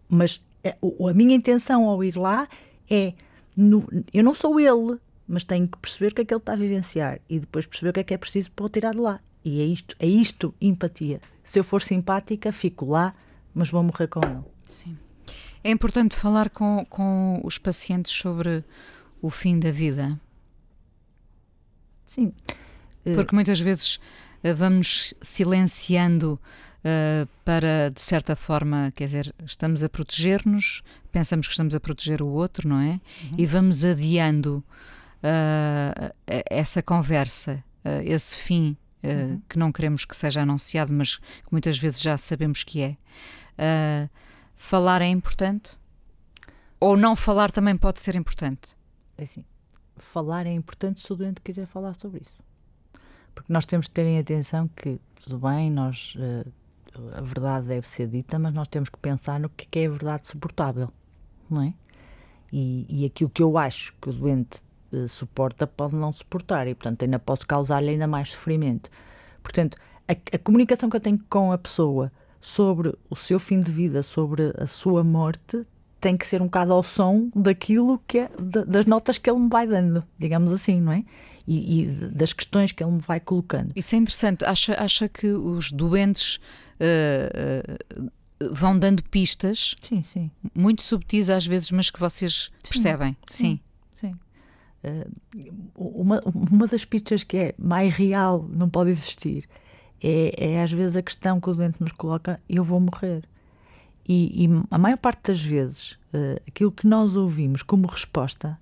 [0.10, 2.48] Mas a, é, a minha intenção ao ir lá
[2.90, 3.14] é
[3.56, 6.54] no, eu não sou ele, mas tenho que perceber o que é que ele está
[6.54, 9.00] a vivenciar e depois perceber o que é que é preciso para o tirar de
[9.00, 9.20] lá.
[9.44, 11.22] E é isto, é isto empatia.
[11.44, 13.14] Se eu for simpática, fico lá,
[13.54, 14.44] mas vou morrer com ele.
[14.64, 14.98] Sim.
[15.64, 18.64] É importante falar com, com os pacientes sobre
[19.22, 20.20] o fim da vida.
[22.06, 22.34] Sim.
[23.16, 24.00] Porque muitas vezes
[24.44, 26.40] eh, vamos silenciando
[26.86, 32.22] uh, para, de certa forma, quer dizer, estamos a proteger-nos, pensamos que estamos a proteger
[32.22, 32.92] o outro, não é?
[33.24, 33.36] Uhum.
[33.38, 34.64] E vamos adiando
[35.24, 39.42] uh, essa conversa, uh, esse fim uhum.
[39.50, 42.98] que não queremos que seja anunciado, mas que muitas vezes já sabemos que é.
[44.56, 45.80] falar é importante?
[46.80, 48.76] Ou não falar também pode ser importante?
[49.18, 49.44] É assim,
[49.98, 52.44] falar é importante se o doente quiser falar sobre isso.
[53.34, 56.16] Porque nós temos que ter em atenção que, tudo bem, nós
[57.14, 60.28] a verdade deve ser dita, mas nós temos que pensar no que é a verdade
[60.28, 60.90] suportável,
[61.50, 61.74] não é?
[62.52, 66.76] E, e aquilo que eu acho que o doente uh, suporta pode não suportar e,
[66.76, 68.90] portanto, ainda posso causar-lhe ainda mais sofrimento.
[69.42, 69.78] Portanto,
[70.08, 74.04] a, a, comunicação que eu tenho com a pessoa sobre o seu fim de vida,
[74.04, 75.66] sobre a sua morte,
[76.00, 78.30] tem que ser um bocado ao som daquilo que é,
[78.68, 81.04] das notas que ele me vai dando, digamos assim, não é?
[81.48, 83.72] E, e, das questões que ele me vai colocando.
[83.76, 84.44] Isso é interessante.
[84.44, 86.40] Acha, acha que os doentes
[86.80, 88.06] uh,
[88.52, 90.32] vão dando pistas sim, sim.
[90.54, 93.16] muito subtis às vezes, mas que vocês percebem.
[93.28, 93.60] Sim.
[93.96, 94.08] sim.
[94.08, 94.16] sim.
[94.84, 99.48] Uh, uma, uma das pistas que é mais real, não pode existir,
[100.02, 103.24] é, é às vezes a questão que o doente nos coloca: eu vou morrer.
[104.08, 108.60] E, e a maior parte das vezes, uh, aquilo que nós ouvimos como resposta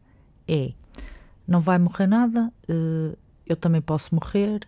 [0.47, 0.73] é:
[1.47, 4.67] não vai morrer nada, uh, eu também posso morrer,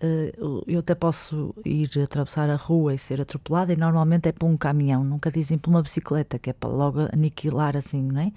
[0.00, 0.34] eh,
[0.66, 4.56] eu até posso ir atravessar a rua e ser atropelada e normalmente é por um
[4.56, 8.32] caminhão, nunca dizem por uma bicicleta, que é para logo aniquilar assim, não é?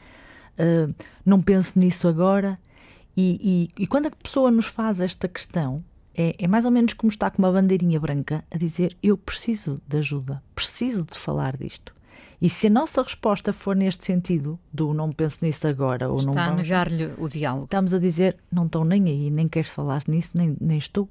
[0.60, 0.94] Uh,
[1.26, 2.60] não penso nisso agora.
[3.16, 5.84] E, e, e, quando a pessoa nos faz esta questão,
[6.16, 9.82] é, é, mais ou menos como está com uma bandeirinha branca a dizer: Eu preciso
[9.88, 11.96] de ajuda, preciso de falar disto.
[12.40, 16.32] E se a nossa resposta for neste sentido, do não penso nisso agora, ou está
[16.32, 16.40] não.
[16.40, 17.66] Está a negar-lhe o diálogo.
[17.66, 21.10] Estamos a dizer: Não estou nem aí, nem quero falar nisso, nem, nem estou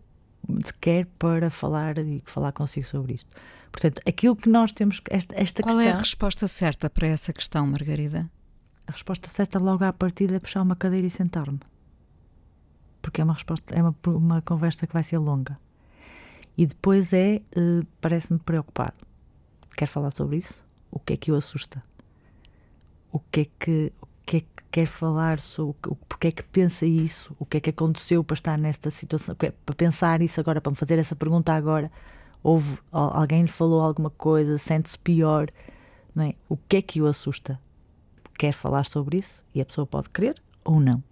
[0.81, 3.29] quer para falar e falar consigo sobre isto.
[3.71, 5.93] Portanto, aquilo que nós temos, esta, esta Qual questão...
[5.93, 8.31] é a resposta certa para essa questão, Margarida?
[8.87, 11.61] A resposta certa logo à partida é puxar uma cadeira e sentar-me.
[13.03, 15.59] Porque é uma resposta, é uma, uma conversa que vai ser longa.
[16.57, 18.95] E depois é, uh, parece-me preocupado.
[19.77, 20.65] Quer falar sobre isso?
[20.97, 21.85] O que é que o assusta?
[23.13, 23.93] O que é que,
[24.25, 27.61] que é que quer falar sobre o porque é que pensa isso, o que é
[27.61, 31.15] que aconteceu para estar nesta situação, é para pensar isso agora, para me fazer essa
[31.15, 31.93] pergunta agora.
[32.43, 35.51] Houve, alguém lhe falou alguma coisa, sente-se pior,
[36.15, 36.35] não é?
[36.49, 37.61] O que é que o assusta?
[38.39, 41.05] Quer falar sobre isso e a pessoa pode querer ou não.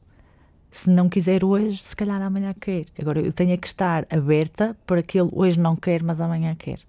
[0.70, 2.86] Se não quiser hoje, se calhar amanhã quer.
[2.98, 6.80] Agora eu tenho que estar aberta para que ele hoje não quer, mas amanhã quer.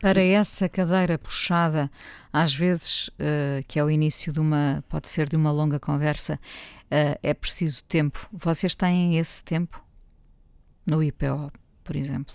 [0.00, 1.90] Para essa cadeira puxada,
[2.32, 6.34] às vezes, uh, que é o início de uma, pode ser de uma longa conversa,
[6.84, 8.28] uh, é preciso tempo.
[8.32, 9.82] Vocês têm esse tempo
[10.86, 12.34] no IPO, por exemplo?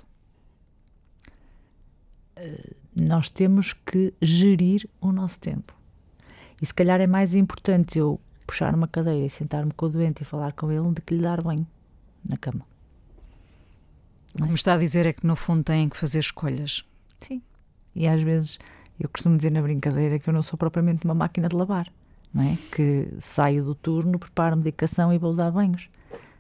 [2.38, 2.76] Uh,
[3.08, 5.74] nós temos que gerir o nosso tempo.
[6.62, 10.22] E se calhar é mais importante eu puxar uma cadeira e sentar-me com o doente
[10.22, 11.66] e falar com ele do que lhe dar banho
[12.24, 12.66] na cama.
[14.34, 16.84] O que me está a dizer é que, no fundo, têm que fazer escolhas.
[17.22, 17.42] Sim.
[17.96, 18.60] E às vezes
[19.00, 21.92] eu costumo dizer na brincadeira que eu não sou propriamente uma máquina de lavar,
[22.34, 22.58] não é?
[22.72, 25.90] Que saio do turno, preparo medicação e vou dar banhos.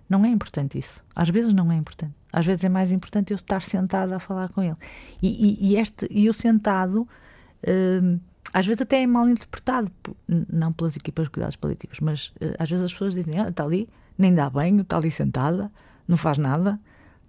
[0.10, 1.04] Não é importante isso.
[1.16, 2.14] Às vezes não é importante.
[2.32, 4.76] Às vezes é mais importante eu estar sentada a falar com ele.
[5.22, 7.08] E, e, e este, e eu sentado,
[7.68, 8.20] hum,
[8.54, 9.92] às vezes até é mal interpretado,
[10.28, 13.64] não pelas equipas de cuidados paliativos, mas uh, às vezes as pessoas dizem: ah, está
[13.64, 13.88] ali,
[14.18, 15.72] nem dá banho, está ali sentada,
[16.08, 16.80] não faz nada,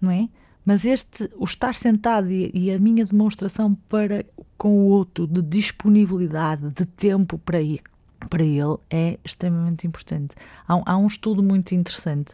[0.00, 0.28] não é?
[0.64, 4.24] Mas este, o estar sentado e, e, a minha demonstração para
[4.56, 7.82] com o outro de disponibilidade, de tempo para ir,
[8.30, 10.34] para ele é extremamente importante.
[10.66, 12.32] Há, há um estudo muito interessante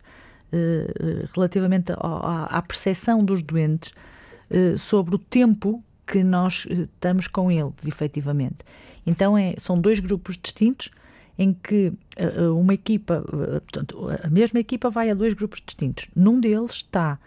[0.53, 3.93] uh, relativamente à, percepção dos doentes
[4.51, 8.59] uh, sobre o tempo que nós estamos com eles, efetivamente.
[9.07, 10.91] Então, é, são dois grupos distintos
[11.39, 13.25] em que uh, uma equipa,
[13.63, 16.09] portanto, a mesma equipa vai a dois grupos distintos.
[16.15, 17.19] Num deles está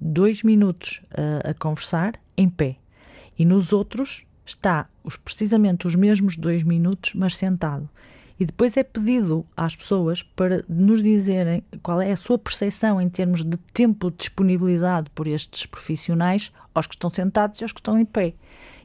[0.00, 1.02] dois minutos
[1.44, 2.76] a conversar em pé
[3.38, 7.88] e nos outros está os, precisamente os mesmos dois minutos, mas sentado.
[8.40, 13.08] E depois é pedido às pessoas para nos dizerem qual é a sua percepção em
[13.08, 17.80] termos de tempo de disponibilidade por estes profissionais, aos que estão sentados e aos que
[17.80, 18.34] estão em pé.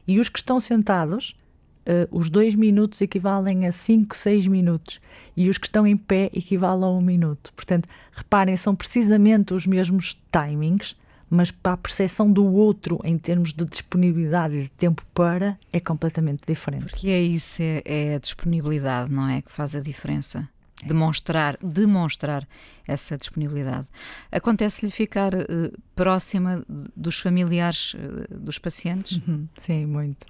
[0.06, 1.36] E os que estão sentados,
[1.86, 5.00] uh, os dois minutos equivalem a cinco, seis minutos.
[5.36, 7.52] E os que estão em pé equivalem a um minuto.
[7.54, 10.96] Portanto, reparem, são precisamente os mesmos timings,
[11.28, 15.80] mas para a percepção do outro em termos de disponibilidade e de tempo para é
[15.80, 16.84] completamente diferente.
[16.84, 19.42] Porque é isso, é, é a disponibilidade, não é?
[19.42, 20.48] Que faz a diferença.
[20.84, 22.46] Demonstrar, demonstrar
[22.86, 23.86] essa disponibilidade.
[24.30, 26.62] Acontece-lhe ficar uh, próxima
[26.94, 29.16] dos familiares uh, dos pacientes?
[29.26, 30.26] Uhum, sim, muito.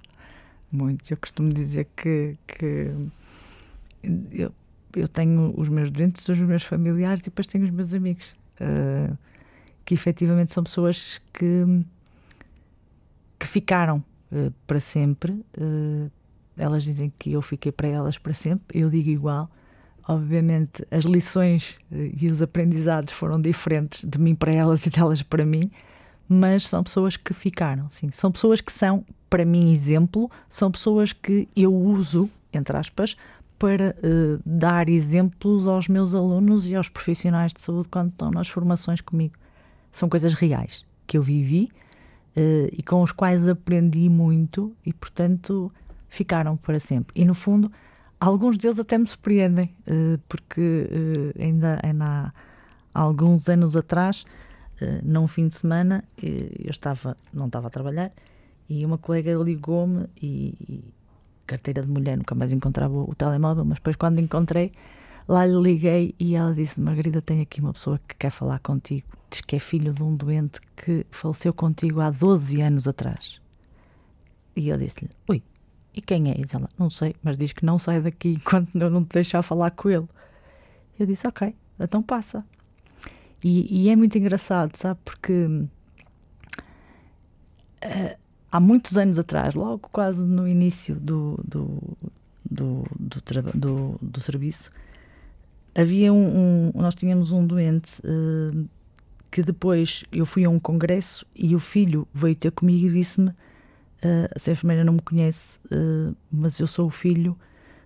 [0.71, 1.09] Muito.
[1.11, 2.91] Eu costumo dizer que, que
[4.31, 4.51] eu,
[4.95, 8.35] eu tenho os meus doentes, os meus familiares e depois tenho os meus amigos.
[8.59, 9.17] Uh,
[9.83, 11.63] que efetivamente são pessoas que,
[13.37, 15.33] que ficaram uh, para sempre.
[15.57, 16.09] Uh,
[16.57, 19.49] elas dizem que eu fiquei para elas para sempre, eu digo igual.
[20.07, 25.43] Obviamente, as lições e os aprendizados foram diferentes de mim para elas e delas para
[25.43, 25.71] mim,
[26.29, 28.09] mas são pessoas que ficaram, sim.
[28.11, 29.03] São pessoas que são,
[29.35, 33.17] para mim, exemplo, são pessoas que eu uso, entre aspas,
[33.59, 33.95] para
[34.45, 39.33] dar exemplos aos meus alunos e aos profissionais de saúde quando estão nas formações comigo
[39.95, 41.69] são coisas reais que eu vivi
[42.35, 45.71] uh, e com os quais aprendi muito e, portanto,
[46.09, 47.13] ficaram para sempre.
[47.19, 47.71] E, no fundo,
[48.19, 52.33] alguns deles até me surpreendem, uh, porque uh, ainda, ainda
[52.93, 54.25] há alguns anos atrás,
[55.03, 58.11] num fim de semana, eu estava, não estava a trabalhar
[58.69, 60.83] e uma colega ligou-me e, e
[61.45, 64.71] carteira de mulher, nunca mais encontrava o, telemóvel, mas depois quando encontrei,
[65.27, 69.15] lá lhe liguei e ela disse: Margarida, tem aqui uma pessoa que quer falar contigo
[69.35, 73.41] diz que é filho de um doente que faleceu contigo há 12 anos atrás.
[74.55, 75.43] E eu disse-lhe: Ui,
[75.93, 76.35] e quem é?
[76.35, 79.41] E ela: Não sei, mas diz que não sai daqui enquanto eu não te deixar
[79.41, 80.07] falar com ele.
[80.97, 82.45] Eu disse: Ok, então passa.
[83.43, 84.99] E, e é muito engraçado, sabe?
[85.03, 85.69] Porque uh,
[88.55, 91.97] há muitos anos atrás, logo quase no início do, do,
[92.49, 93.21] do, do,
[93.53, 94.71] do, do serviço,
[95.77, 98.65] havia um, um, nós tínhamos um doente uh,
[99.29, 103.27] que depois eu fui a um congresso e o filho veio ter comigo e disse-me:
[103.27, 103.35] uh,
[104.33, 107.37] a enfermeira não me conhece, uh, mas eu sou o filho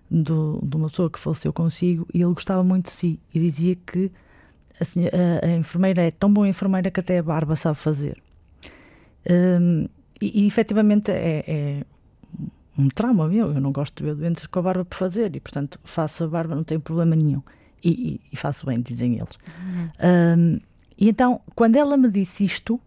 [0.08, 3.74] do, de uma pessoa que faleceu consigo e ele gostava muito de si e dizia
[3.74, 4.12] que
[4.80, 8.22] a, a, a enfermeira é tão boa enfermeira que até a barba sabe fazer.
[9.28, 9.88] Um,
[10.20, 11.84] e, e efetivamente é, é,
[12.78, 13.52] um trauma meu.
[13.52, 16.28] Eu não gosto de ver doentes com a barba por fazer e, portanto, faço a
[16.28, 17.42] barba, não tenho problema nenhum.
[17.82, 19.38] E, e, e faço bem, dizem eles.
[19.46, 19.88] Uhum.
[20.38, 20.58] Um,
[20.98, 22.78] e então, quando ela me disse isto,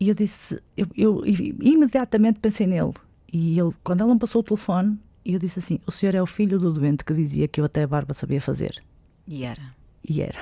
[0.00, 2.94] eu disse, eu, eu imediatamente pensei nele.
[3.32, 6.26] E ele, quando ela me passou o telefone, eu disse assim: O senhor é o
[6.26, 8.82] filho do doente que dizia que eu até a barba sabia fazer.
[9.26, 9.74] E era.
[10.08, 10.38] E era.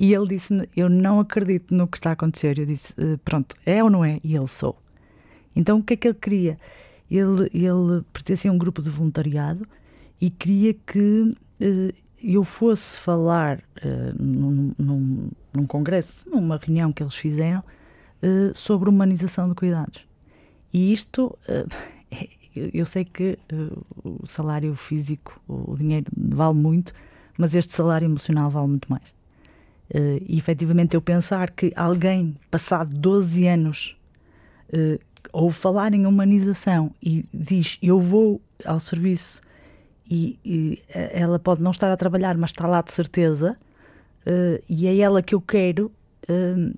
[0.00, 2.58] E ele disse-me: Eu não acredito no que está a acontecer.
[2.58, 4.18] Eu disse: eh, Pronto, é ou não é?
[4.24, 4.80] E ele sou.
[5.54, 6.58] Então o que é que ele queria?
[7.10, 9.68] Ele, ele pertencia a um grupo de voluntariado
[10.18, 17.02] e queria que uh, eu fosse falar uh, num, num, num, congresso, numa reunião que
[17.02, 17.62] eles fizeram,
[18.54, 20.06] sobre humanização de cuidados.
[20.72, 21.36] E isto,
[22.54, 23.38] eu sei que
[24.04, 26.92] o salário físico, o dinheiro vale muito,
[27.38, 29.19] mas este salário emocional vale muito mais.
[30.26, 33.96] E efetivamente eu pensar que alguém, passado 12 anos,
[35.32, 39.40] ouve falar em humanização e diz: Eu vou ao serviço
[40.10, 43.56] e, e, ela pode não estar a trabalhar, mas está lá de certeza,
[44.26, 45.90] uh, e é ela que eu quero.
[46.28, 46.76] Uh,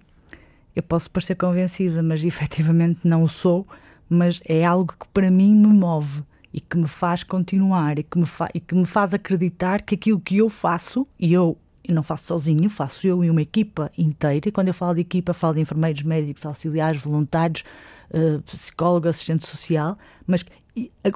[0.74, 3.66] eu posso parecer convencida, mas efetivamente não o sou,
[4.08, 6.22] mas é algo que para mim me move
[6.52, 9.94] e que me faz continuar e que me, fa e que me faz acreditar que
[9.94, 11.56] aquilo que eu faço, e eu
[11.86, 14.48] e não faço sozinho, faço eu e uma equipa inteira.
[14.48, 17.64] E quando eu falo de equipa, falo de enfermeiros, médicos, auxiliares, voluntários,
[18.10, 20.44] uh, psicólogo, assistente social, mas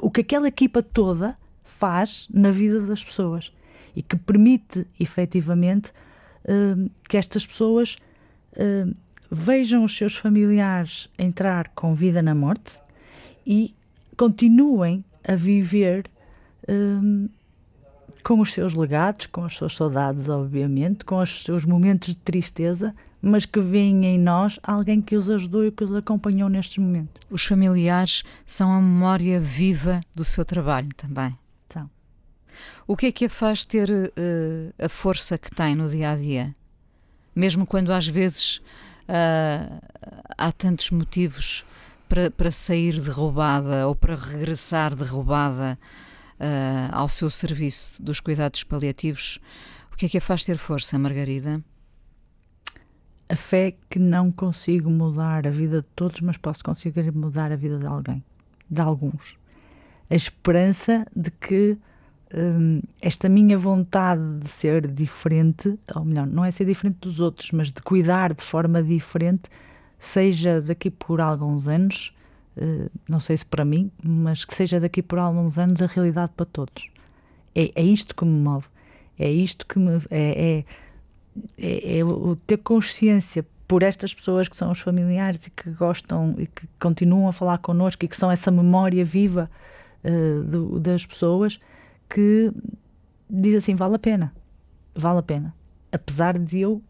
[0.03, 3.53] o que aquela equipa toda faz na vida das pessoas
[3.95, 5.93] e que permite efetivamente
[6.45, 7.97] uh, que estas pessoas
[8.53, 8.95] uh,
[9.31, 12.81] vejam os seus familiares entrar com vida na morte
[13.47, 13.75] e
[14.17, 16.11] continuem a viver
[18.27, 22.93] com os seus legados, com as suas saudades, obviamente, com os seus momentos de tristeza,
[23.23, 27.25] mas que veem em nós alguém que os ajudou e que os acompanhou nestes momentos.
[27.31, 31.39] Os familiares são a memória viva do seu trabalho também.
[31.69, 31.89] São.
[32.85, 36.17] O que é que a faz ter uh, a força que tem no dia a
[36.17, 36.53] dia?
[37.33, 38.57] Mesmo quando às vezes
[39.09, 39.81] uh,
[40.37, 41.65] há tantos motivos
[42.09, 46.16] para, para sair derrubada ou para regressar derrubada uh,
[46.93, 49.39] ao seu serviço dos cuidados paliativos,
[49.93, 51.63] o que é que a faz ter força, Margarida?
[53.29, 57.57] A fé que não consigo mudar a vida de todos, mas posso conseguir mudar a
[57.57, 58.23] vida de alguém,
[58.71, 59.37] de alguns.
[60.09, 61.79] A esperança de que
[62.33, 67.51] hum, esta minha vontade de ser diferente, ou melhor, não é ser diferente dos outros,
[67.53, 69.49] mas de cuidar de forma diferente,
[69.99, 72.16] seja daqui por alguns anos, uh,
[73.09, 76.47] não sei se para mim, mas que seja daqui por alguns anos a realidade para
[76.47, 76.91] todos.
[77.55, 78.67] É, é isto que me move.
[79.19, 79.97] É isto que me.
[80.11, 80.65] É, é,
[81.59, 86.35] é, é o ter consciência por estas pessoas que são os familiares e que gostam
[86.39, 89.51] e que continuam a falar connosco e que são essa memória viva
[90.05, 91.59] uh, do, das pessoas
[92.09, 92.53] que
[93.29, 94.33] diz assim: vale a pena,
[94.95, 95.55] vale a pena.
[95.91, 96.83] Apesar de eu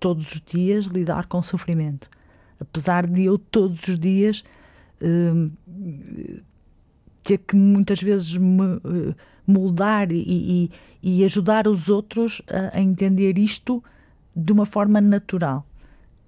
[0.00, 2.08] todos os dias lidar com sofrimento,
[2.58, 4.42] apesar de eu todos os dias
[7.22, 9.14] ter que muitas vezes me uh,
[9.46, 10.70] moldar e, e,
[11.02, 13.82] e, ajudar os outros a, a entender isto
[14.34, 15.66] de uma forma natural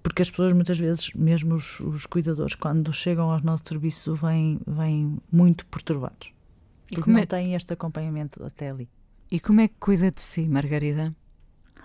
[0.05, 4.61] porque as pessoas muitas vezes, mesmo os, os, cuidadores, quando chegam ao nosso serviço, vêm,
[4.67, 6.31] vêm muito perturbados.
[6.91, 7.25] E porque não é...
[7.25, 8.87] têm este acompanhamento até ali.
[9.33, 11.17] E como é que cuida de si, Margarida?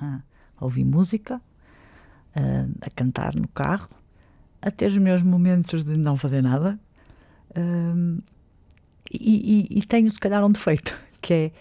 [0.01, 0.21] Ah,
[0.57, 1.41] a ouvir música,
[2.35, 3.89] a, a cantar no carro,
[4.61, 6.79] a ter os meus momentos de não fazer nada.
[7.55, 8.19] Um,
[9.11, 11.51] e, e, e, tenho, se calhar, um defeito, que é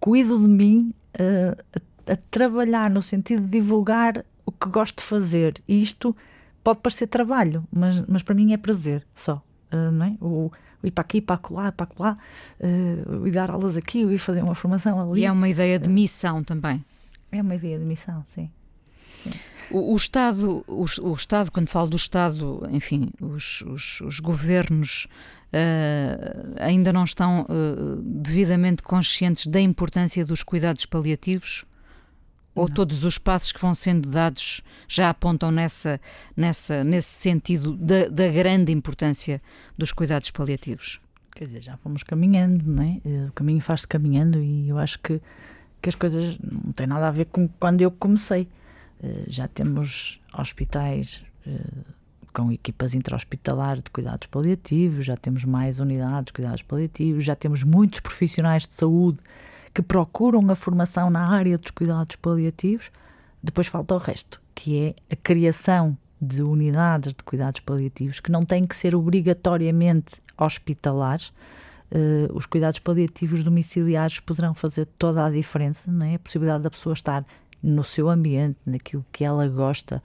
[0.00, 5.04] cuido de mim uh, a, a, trabalhar no sentido de divulgar o que gosto de
[5.04, 5.62] fazer.
[5.68, 6.16] E isto
[6.64, 9.42] pode parecer trabalho, mas, mas para mim é prazer só.
[9.72, 10.16] Uh, não é?
[10.20, 10.50] o,
[10.82, 12.16] o ir para aqui, para lá, para lá,
[12.60, 15.22] uh, ir dar aulas aqui, o ir fazer uma formação ali.
[15.22, 16.84] E é uma ideia de missão também.
[17.30, 18.50] É uma ideia de missão, sim.
[19.22, 19.30] sim.
[19.70, 25.06] O, o, Estado, o, o, Estado, quando falo do Estado, enfim, os, os, os governos
[25.52, 31.64] uh, ainda não estão uh, devidamente conscientes da importância dos cuidados paliativos?
[32.54, 32.74] Ou não.
[32.74, 36.00] todos os passos que vão sendo dados já apontam nessa,
[36.34, 39.42] nessa, nesse sentido da, da grande importância
[39.76, 40.98] dos cuidados paliativos?
[41.32, 43.26] Quer dizer, já fomos caminhando, não é?
[43.28, 45.20] O caminho faz-se caminhando e eu acho que,
[45.82, 48.48] que as coisas não têm nada a ver com quando eu comecei.
[49.06, 51.60] Eh, já temos hospitais eh,
[52.32, 57.62] com equipas intra-hospitalares de cuidados paliativos, já temos mais unidades de cuidados paliativos, já temos
[57.62, 59.18] muitos profissionais de saúde
[59.72, 62.90] que procuram a formação na área dos cuidados paliativos.
[63.42, 68.44] Depois falta o resto, que é a criação de unidades de cuidados paliativos que não
[68.44, 71.28] têm que ser obrigatoriamente hospitalares.
[71.92, 76.16] Uh, os cuidados paliativos domiciliares poderão fazer toda a diferença, não é?
[76.16, 77.24] A possibilidade da pessoa estar
[77.66, 80.02] no seu ambiente, naquilo que ela gosta,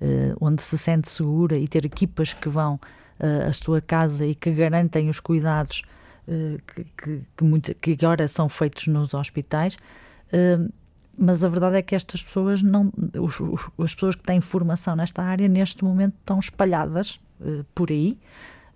[0.00, 4.34] uh, onde se sente segura e ter equipas que vão uh, à sua casa e
[4.34, 5.82] que garantem os cuidados
[6.26, 9.76] uh, que, que, que, muito, que, agora são feitos nos hospitais.
[11.16, 14.96] mas a verdade é que estas pessoas não, os, os, as pessoas que têm formação
[14.96, 17.20] nesta área neste momento estão espalhadas
[17.74, 18.18] por aí.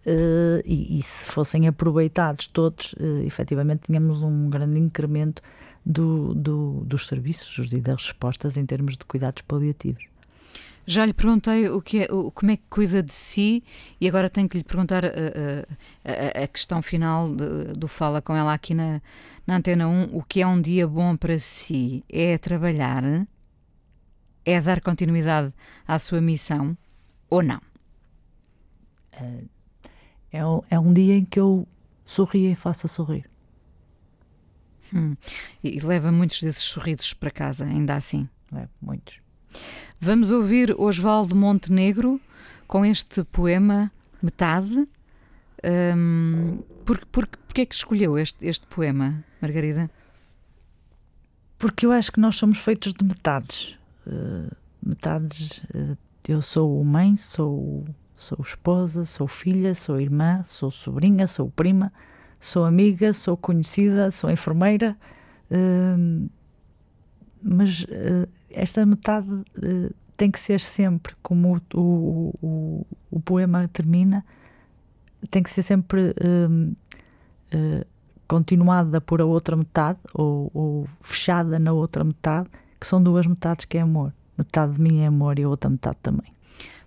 [0.07, 5.43] Uh, e, e, se fossem aproveitados todos, uh, efetivamente tínhamos um grande incremento
[5.85, 10.05] do, do, dos serviços e das respostas em termos de cuidados paliativos.
[10.87, 13.63] Já lhe perguntei o que é, o, como é que cuida de si
[14.01, 18.35] e agora tenho que lhe perguntar a, a, a questão final de, do Fala com
[18.35, 19.03] ela aqui na,
[19.47, 20.17] na Antena 1.
[20.17, 22.03] O que é um dia bom para si?
[22.09, 23.03] É trabalhar?
[24.47, 25.53] É dar continuidade
[25.87, 26.75] à sua missão
[27.29, 27.61] ou não?
[29.13, 29.45] É,
[30.33, 31.69] é, é um dia em que eu
[32.03, 33.29] sorrio e faço sorrir.
[34.95, 35.17] Hum.
[35.63, 38.29] E leva muitos desses sorrisos para casa, ainda assim?
[38.55, 39.21] É, muitos.
[40.01, 42.21] Vamos ouvir Osvaldo Montenegro
[42.67, 43.91] com este poema
[44.23, 44.89] Metade.
[45.65, 49.91] Um, por, por, porquê é que escolheu este, este poema, Margarida?
[51.59, 53.77] Porque eu acho que nós somos feitos de metades.
[54.07, 55.65] Uh, metades.
[55.75, 55.97] Uh,
[56.29, 57.85] eu sou mãe, sou,
[58.15, 61.93] sou esposa, sou filha, sou irmã, sou sobrinha, sou prima
[62.39, 64.97] sou amiga, sou conhecida, sou enfermeira,
[65.51, 66.31] uh,
[67.43, 73.69] mas uh, esta metade uh, tem que ser sempre, como o, o, o, o poema
[73.69, 74.25] termina,
[75.31, 76.75] tem que ser sempre hum,
[77.55, 77.87] uh,
[78.27, 82.49] continuada por a outra metade, ou, ou, fechada na outra metade,
[82.81, 84.13] que são duas metades que é amor.
[84.37, 86.33] Metade de mim é amor e a outra metade também.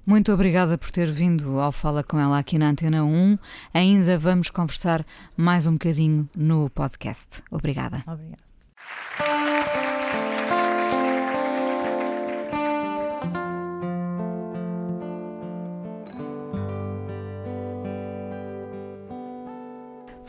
[0.06, 3.38] Muito obrigada por ter vindo ao Fala com ela aqui na Antena 1.
[3.74, 5.06] Ainda vamos conversar
[5.38, 7.44] mais um bocadinho no podcast.
[7.52, 8.04] Obrigada.
[8.08, 9.41] Obrigada.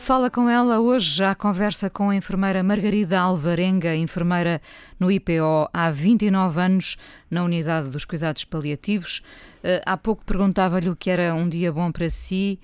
[0.03, 4.61] Fala com ela hoje, já conversa com a enfermeira Margarida Alvarenga, enfermeira
[4.99, 6.97] no IPO há 29 anos,
[7.31, 9.19] na unidade dos cuidados paliativos.
[9.63, 12.59] Uh, há pouco perguntava-lhe o que era um dia bom para si,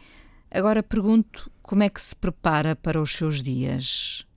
[0.52, 4.28] agora pergunto como é que se prepara para os seus dias.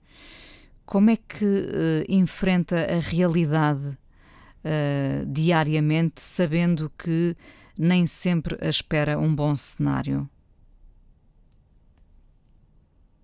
[0.85, 7.35] Como é que uh, enfrenta a realidade uh, diariamente, sabendo que
[7.77, 10.29] nem sempre a espera um bom cenário?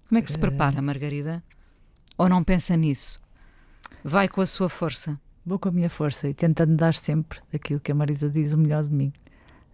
[0.09, 1.43] Como é que se eh, prepara, Margarida?
[2.17, 3.21] Ou não pensa nisso?
[4.03, 5.19] Vai com a sua força?
[5.45, 8.57] Vou com a minha força e tentando dar sempre aquilo que a Marisa diz, o
[8.57, 9.13] melhor de mim.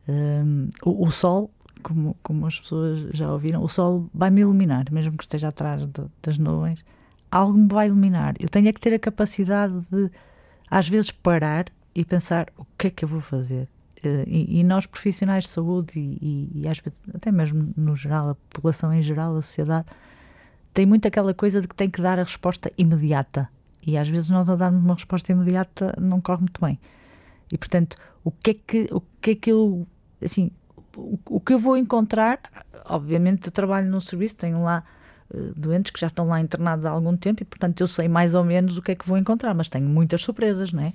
[0.09, 1.49] Um, o, o, sol,
[1.81, 5.81] como, como as pessoas já ouviram, o sol vai-me iluminar, mesmo que esteja atrás
[6.21, 6.83] das nuvens,
[7.31, 8.36] algo me vai iluminar.
[8.38, 10.11] Eu tenho é que ter a capacidade de,
[10.69, 13.69] às vezes, parar e pensar o que é que eu vou fazer.
[14.03, 17.95] Uh, e, e, nós, profissionais de saúde, e, e, e às vezes, até mesmo no
[17.95, 19.86] geral, a população em geral, a sociedade,
[20.76, 23.49] tem muito aquela coisa de que tem que dar a resposta imediata.
[23.88, 26.78] E às vezes nós a darmos uma resposta imediata não corre muito bem.
[27.49, 27.95] E portanto,
[28.26, 29.88] o que é que, o que, é que eu.
[30.21, 30.51] Assim,
[30.97, 32.39] o, o que eu vou encontrar.
[32.88, 34.84] Obviamente, eu trabalho num serviço, tenho lá
[35.34, 38.36] uh, doentes que já estão lá internados há algum tempo e, portanto, eu sei mais
[38.36, 40.93] ou menos o que é que vou encontrar, mas tenho muitas surpresas, não é?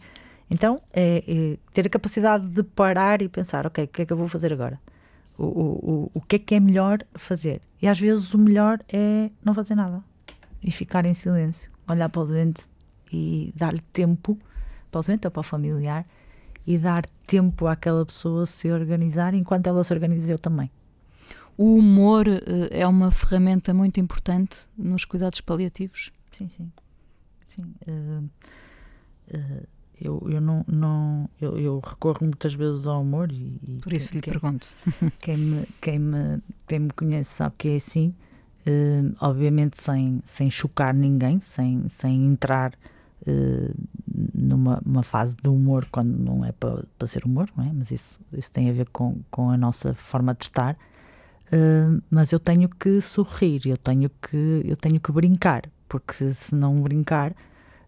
[0.51, 4.13] Então, é, é ter a capacidade de parar e pensar: ok, o que é que
[4.13, 4.79] eu vou fazer agora?
[5.45, 7.63] O, o, o que é que é melhor fazer.
[7.81, 10.05] E às vezes o melhor é não fazer nada
[10.63, 12.69] e ficar em silêncio, olhar para o doente
[13.11, 14.39] e dar-lhe tempo
[14.91, 16.07] para o doente ou para o familiar
[16.67, 20.71] e dar tempo àquela pessoa se organizar enquanto ela se organiza eu também.
[21.57, 26.13] O humor uh, é uma ferramenta muito importante nos cuidados paliativos?
[26.33, 26.73] Sim, sim.
[27.47, 27.75] sim.
[27.87, 28.31] Uh,
[29.37, 29.67] uh,
[30.01, 34.21] eu, eu não, não eu, eu, recorro muitas vezes ao humor e, por isso lhe
[34.21, 34.67] quem, pergunto.
[35.21, 38.15] quem me, quem me quem me conhece sabe que é assim.
[38.67, 42.75] Uh, obviamente sem sem chocar ninguém sem sem entrar
[43.23, 43.75] uh,
[44.35, 47.73] numa uma fase de humor quando não é para, para ser humor não é?
[47.73, 50.77] Mas isso isso tem a ver com com a nossa forma de estar.
[51.53, 56.35] Uh, mas eu tenho que sorrir eu tenho que eu tenho que brincar porque se,
[56.35, 57.35] se não brincar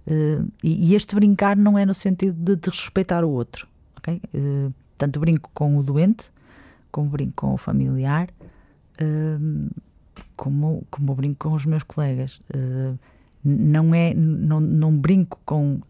[0.06, 3.68] Uh, e, e, este brincar não é no sentido de desrespeitar o outro.
[3.98, 4.20] Okay?
[4.34, 6.30] Uh, tanto brinco com o doente,
[6.90, 8.28] como brinco com o familiar,
[9.00, 9.70] uh,
[10.36, 12.40] como, como brinco com os meus colegas.
[13.44, 15.80] não, é, não, não brinco com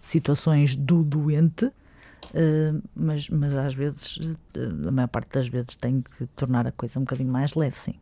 [0.00, 1.70] situações do doente,
[2.94, 4.18] mas, mas às vezes,
[4.86, 7.94] a maior parte das vezes, tenho que tornar a coisa um bocadinho mais leve, sim.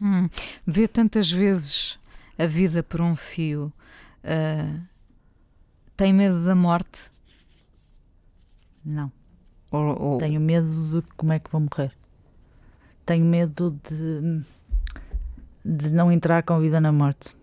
[0.00, 0.28] Hum,
[0.66, 1.98] vê tantas vezes
[2.38, 3.72] a vida por um fio.
[4.24, 4.80] Uh,
[6.02, 7.12] tem medo da morte?
[8.84, 9.12] Não.
[9.70, 10.18] Ou, ou...
[10.18, 10.66] Tenho medo
[11.00, 11.92] de como é que vou morrer.
[13.06, 14.42] Tenho medo de,
[15.64, 17.36] de não entrar com vida na morte.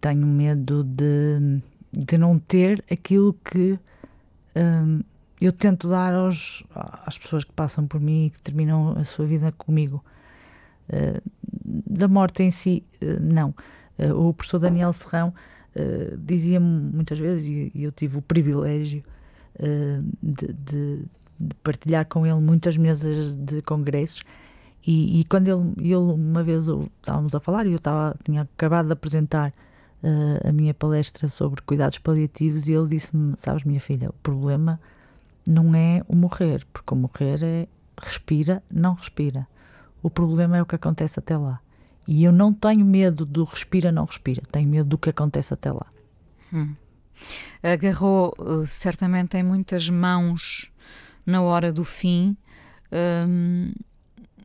[0.00, 1.60] Tenho medo de,
[1.92, 3.76] de não ter aquilo que
[4.54, 5.00] hum,
[5.40, 6.62] eu tento dar aos,
[7.04, 10.04] às pessoas que passam por mim e que terminam a sua vida comigo.
[10.88, 11.20] Uh,
[11.64, 13.52] da morte em si, uh, não.
[13.98, 15.34] Uh, o professor Daniel Serrão
[15.76, 19.02] uh, dizia-me muitas vezes, e eu tive o privilégio
[19.56, 21.04] uh, de, de,
[21.38, 24.22] de, partilhar com ele muitas mesas de congressos,
[24.86, 28.86] e, e quando ele, ele, uma vez estávamos a falar, e eu estava, tinha acabado
[28.86, 29.52] de apresentar
[30.02, 34.80] uh, a minha palestra sobre cuidados paliativos, e ele disse-me: Sabes, minha filha, o problema
[35.46, 37.68] não é o morrer, porque o morrer é
[38.00, 39.46] respira, não respira.
[40.02, 41.60] O problema é o que acontece até lá.
[42.06, 45.70] E eu não tenho medo do respira, não respira, tenho medo do que acontece até
[45.70, 45.86] lá.
[46.52, 46.74] Hum.
[47.62, 50.70] Agarrou uh, certamente em muitas mãos
[51.24, 52.36] na hora do fim.
[52.92, 53.72] Um,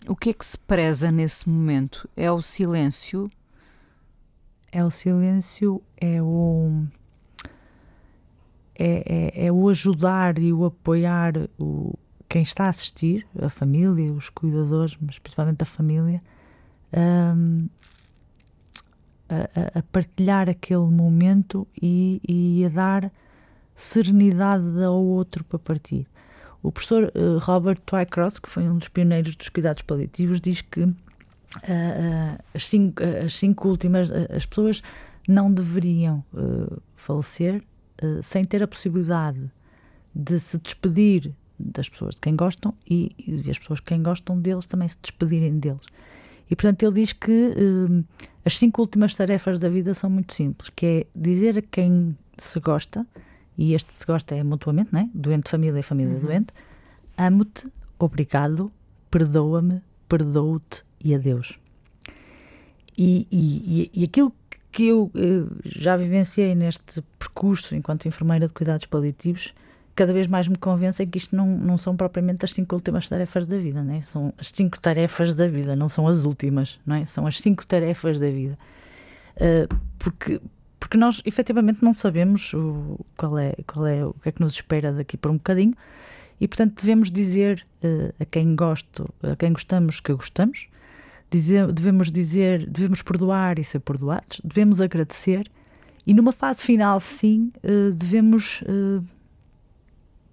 [0.08, 2.08] o que é que se preza nesse momento?
[2.16, 3.30] É o silêncio?
[4.72, 6.86] É o silêncio, é o.
[8.80, 11.98] É, é, é o ajudar e o apoiar o,
[12.30, 16.22] quem está a assistir, a família, os cuidadores, mas principalmente a família,
[19.30, 23.12] a, a, partilhar aquele momento e, e, a dar
[23.76, 26.08] serenidade ao outro para partir.
[26.64, 30.82] O professor uh, Robert Twycross, que foi um dos pioneiros dos cuidados paliativos, diz que
[30.82, 34.82] uh, uh, as, cinco, as cinco últimas, as pessoas
[35.28, 36.24] não deveriam
[36.96, 37.62] falecer
[38.22, 39.52] sem ter a possibilidade
[40.16, 44.40] de se despedir das pessoas de quem gostam e, e as pessoas de quem gostam
[44.40, 45.82] deles também se despedirem deles.
[46.50, 47.54] E portanto ele diz que
[48.46, 52.60] as cinco últimas tarefas da vida são muito simples, que é dizer a quem se
[52.60, 53.06] gosta
[53.58, 55.10] e este se gosta é mutuamente, não é?
[55.14, 56.22] Doente família e família uhum.
[56.22, 56.54] doente.
[57.18, 57.68] Amo-te,
[57.98, 58.72] obrigado,
[59.10, 61.60] perdoa-me, perdoo-te e adeus.
[62.98, 64.32] E, e, e aquilo
[64.72, 69.54] que eu eh, já vivenciei neste percurso enquanto enfermeira de cuidados paliativos,
[69.98, 73.10] cada vez mais me convence é que isto não, não são propriamente as cinco últimas
[73.10, 74.00] tarefas da vida, não é?
[74.00, 77.06] São as cinco tarefas da vida, não são as últimas, não é?
[77.06, 78.58] São as cinco tarefas da vida.
[79.38, 80.40] Uh, porque,
[80.80, 84.54] porque nós efetivamente não sabemos o, qual, é, qual é o que é que nos
[84.54, 85.74] espera daqui por um bocadinho
[86.40, 90.68] e portanto devemos dizer uh, a quem gosto, a quem gostamos que gostamos,
[91.32, 95.50] dizer, devemos dizer, devemos perdoar e ser perdoados, devemos agradecer
[96.06, 98.64] e numa fase final sim uh, devemos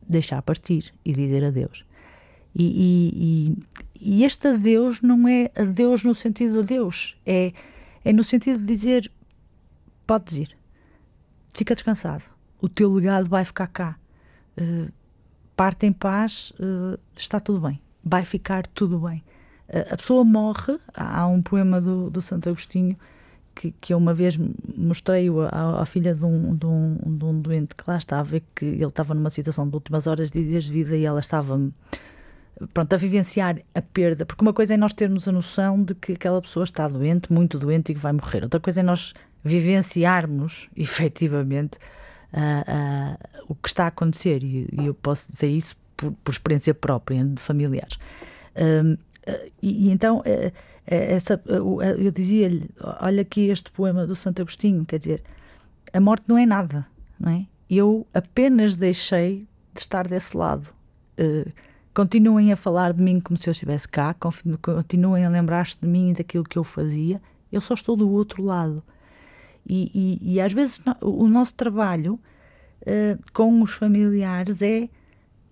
[0.09, 1.85] deixar partir e dizer adeus.
[2.55, 3.57] E, e,
[3.97, 7.53] e, e este adeus não é adeus no sentido de adeus, é,
[8.05, 9.11] é no sentido de dizer
[10.07, 10.57] podes ir.
[11.53, 12.25] Fica descansado.
[12.61, 13.97] O teu legado vai ficar cá.
[14.61, 14.91] Uh,
[15.57, 17.81] parte em paz, uh, está tudo bem.
[18.03, 19.23] Vai ficar tudo bem.
[19.69, 20.79] Uh, a pessoa morre.
[20.95, 22.97] Há um poema do, do Santo Agostinho
[23.55, 24.39] que, que eu uma vez
[24.77, 28.65] mostrei à, à filha de um, de, um, de um doente que lá estava, que
[28.65, 31.59] ele estava numa situação de últimas horas de dias de vida e ela estava
[32.73, 36.13] pronto, a vivenciar a perda, porque uma coisa é nós termos a noção de que
[36.13, 38.43] aquela pessoa está doente, muito doente e que vai morrer.
[38.43, 41.79] Outra coisa é nós vivenciarmos efetivamente
[42.33, 46.33] uh, uh, o que está a acontecer, e, e, eu posso dizer isso por, por
[46.33, 47.99] experiência própria de familiares.
[48.57, 48.99] Uh,
[49.63, 50.53] e, e, então, eh,
[50.87, 52.69] essa, eu dizia-lhe:
[53.01, 55.23] olha aqui este poema do Santo Agostinho, quer dizer,
[55.93, 56.87] a morte não é nada,
[57.19, 57.47] não é?
[57.69, 60.69] Eu apenas deixei de estar desse lado.
[61.95, 66.11] continuem a falar de mim como se eu estivesse cá, continuem a lembrar-se de mim
[66.11, 67.21] e daquilo que eu fazia.
[67.51, 68.83] Eu só estou do outro lado.
[69.67, 69.91] E,
[70.23, 72.21] e, e às vezes o nosso trabalho
[72.83, 74.89] uh, com os familiares é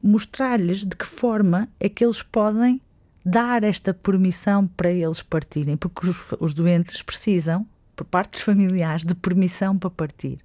[0.03, 2.81] mostrar-lhes de que forma é que eles podem
[3.25, 9.05] dar esta permissão para eles partirem, porque os, os doentes precisam, por parte dos familiares,
[9.05, 10.39] de permissão para partir.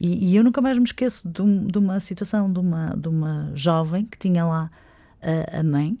[0.00, 3.08] E, e eu nunca mais me esqueço de, um, de, uma situação de uma, de
[3.08, 4.70] uma jovem que tinha lá
[5.22, 5.96] a, a mãe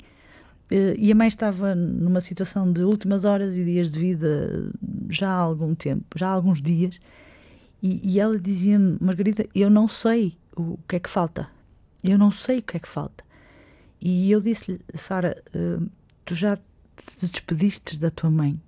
[0.70, 4.70] eh, e a mãe estava numa situação de últimas horas e dias de vida
[5.08, 6.98] já há algum tempo, já há alguns dias,
[7.82, 11.48] e, e ela dizia-me, Margarida, eu não sei o que é que falta,
[12.02, 13.24] eu não sei o que é que falta.
[14.00, 15.88] E eu disse-lhe, Sara, uh,
[16.26, 18.60] tu já te despediste da tua mãe?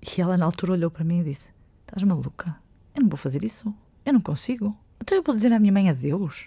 [0.00, 1.50] E ela na altura olhou para mim e disse:
[1.82, 2.56] Estás maluca?
[2.94, 3.74] Eu não vou fazer isso,
[4.06, 4.74] eu não consigo.
[5.00, 6.46] Então eu vou dizer à minha mãe adeus.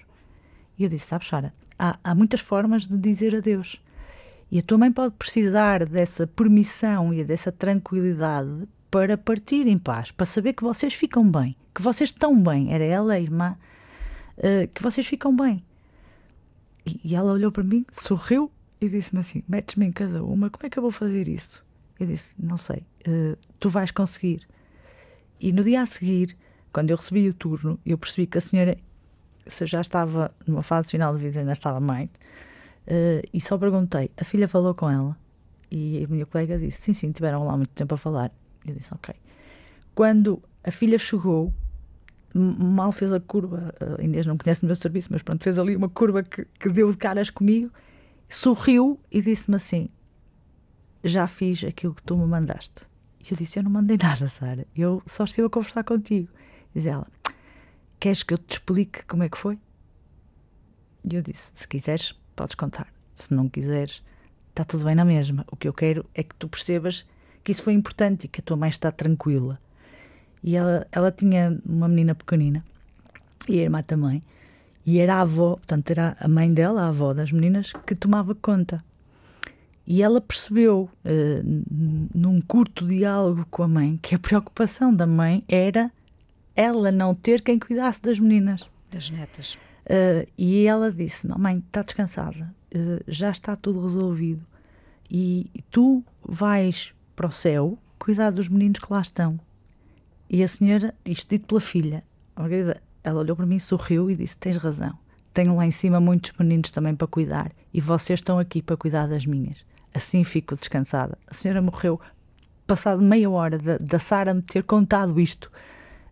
[0.80, 3.80] E eu disse: Sabes, Sara, há, há muitas formas de dizer adeus.
[4.50, 10.12] E a tua mãe pode precisar dessa permissão e dessa tranquilidade para partir em paz,
[10.12, 12.72] para saber que vocês ficam bem, que vocês estão bem.
[12.72, 13.58] Era ela, a irmã,
[14.38, 15.64] uh, que vocês ficam bem.
[16.86, 18.52] E ela olhou para mim, sorriu
[18.86, 21.64] e disse-me assim: Metes-me em cada uma, como é que eu vou fazer isso?
[22.00, 24.48] Eu disse: Não sei, uh, tu vais conseguir.
[25.40, 26.38] E no dia a seguir,
[26.72, 28.78] quando eu recebi o turno, eu percebi que a senhora
[29.46, 32.10] se já estava numa fase final de vida, ainda estava mãe.
[32.88, 35.18] Uh, e só perguntei, a filha falou com ela?
[35.72, 38.32] E a minha colega disse, sim, sim, tiveram lá muito tempo a falar.
[38.66, 39.14] Eu disse, ok.
[39.96, 41.54] Quando a filha chegou,
[42.34, 45.76] mal fez a curva, a Inês não conhece o meu serviço, mas pronto, fez ali
[45.76, 47.72] uma curva que, que deu de caras comigo,
[48.30, 49.90] sorriu e disse-me assim,
[51.04, 52.82] já fiz aquilo que tu me mandaste.
[53.20, 56.30] E eu disse, eu não mandei nada, Sara, eu só estive a conversar contigo.
[56.74, 57.08] Diz ela,
[58.00, 59.58] queres que eu te explique como é que foi?
[61.10, 62.92] E eu disse, se quiseres, podes contar.
[63.14, 64.04] Se não quiseres,
[64.50, 65.46] está tudo bem na mesma.
[65.52, 67.06] O que eu quero é que tu percebas
[67.44, 69.60] que isso foi importante e que a tua mãe está tranquila.
[70.42, 72.64] E ela, ela tinha uma menina pequenina
[73.48, 74.24] e a irmã também.
[74.86, 78.36] E era a avó, portanto, era a mãe dela, a avó das meninas, que tomava
[78.36, 78.84] conta.
[79.86, 81.64] E ela percebeu, uh,
[82.14, 85.92] num curto diálogo com a mãe, que a preocupação da mãe era
[86.56, 88.70] ela não ter quem cuidasse das meninas.
[88.92, 89.58] Das netas.
[89.86, 94.46] Uh, e ela disse: Mãe, está descansada, uh, já está tudo resolvido.
[95.10, 99.40] E, e, tu vais para o céu cuidar dos meninos que lá estão.
[100.30, 102.04] E a senhora, isto dito pela filha,
[103.04, 104.98] ela olhou para mim, sorriu e disse: Tens razão.
[105.34, 109.08] Tenho lá em cima muitos meninos também para cuidar e vocês estão aqui para cuidar
[109.08, 109.66] das minhas.
[109.94, 111.18] Assim fico descansada.
[111.28, 112.00] A senhora morreu
[112.68, 115.52] passado meia hora da, Sara me ter contado isto.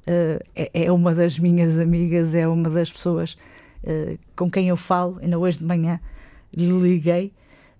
[0.07, 3.37] Uh, é, é, uma das minhas amigas, é uma das pessoas
[3.83, 5.19] uh, com quem eu falo.
[5.21, 5.99] Ainda hoje de manhã
[6.55, 7.31] lhe liguei,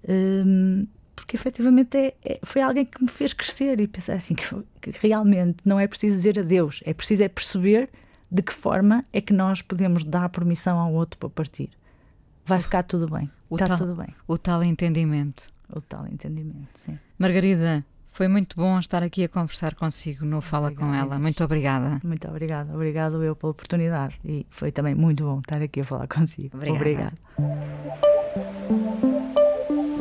[0.08, 0.86] um,
[1.16, 4.46] porque efetivamente é, é, foi alguém que me fez crescer e pensar assim: que,
[4.82, 7.90] que, realmente não é preciso dizer adeus, é preciso é perceber
[8.32, 11.70] de que forma é que nós podemos dar permissão ao outro para partir.
[12.46, 13.30] Vai ficar tudo bem.
[13.50, 14.08] O Está tal, tudo bem.
[14.26, 15.52] O tal entendimento.
[15.70, 16.98] O tal entendimento, sim.
[17.20, 21.20] Margarida, foi muito bom estar aqui a conversar consigo no Fala obrigada, com ela.
[21.20, 22.02] Muito obrigada.
[22.04, 22.74] Muito obrigada.
[22.74, 26.58] Obrigado eu pela oportunidade e foi também muito bom estar aqui a falar consigo.
[26.58, 27.14] Obrigada.
[27.38, 29.11] Obrigada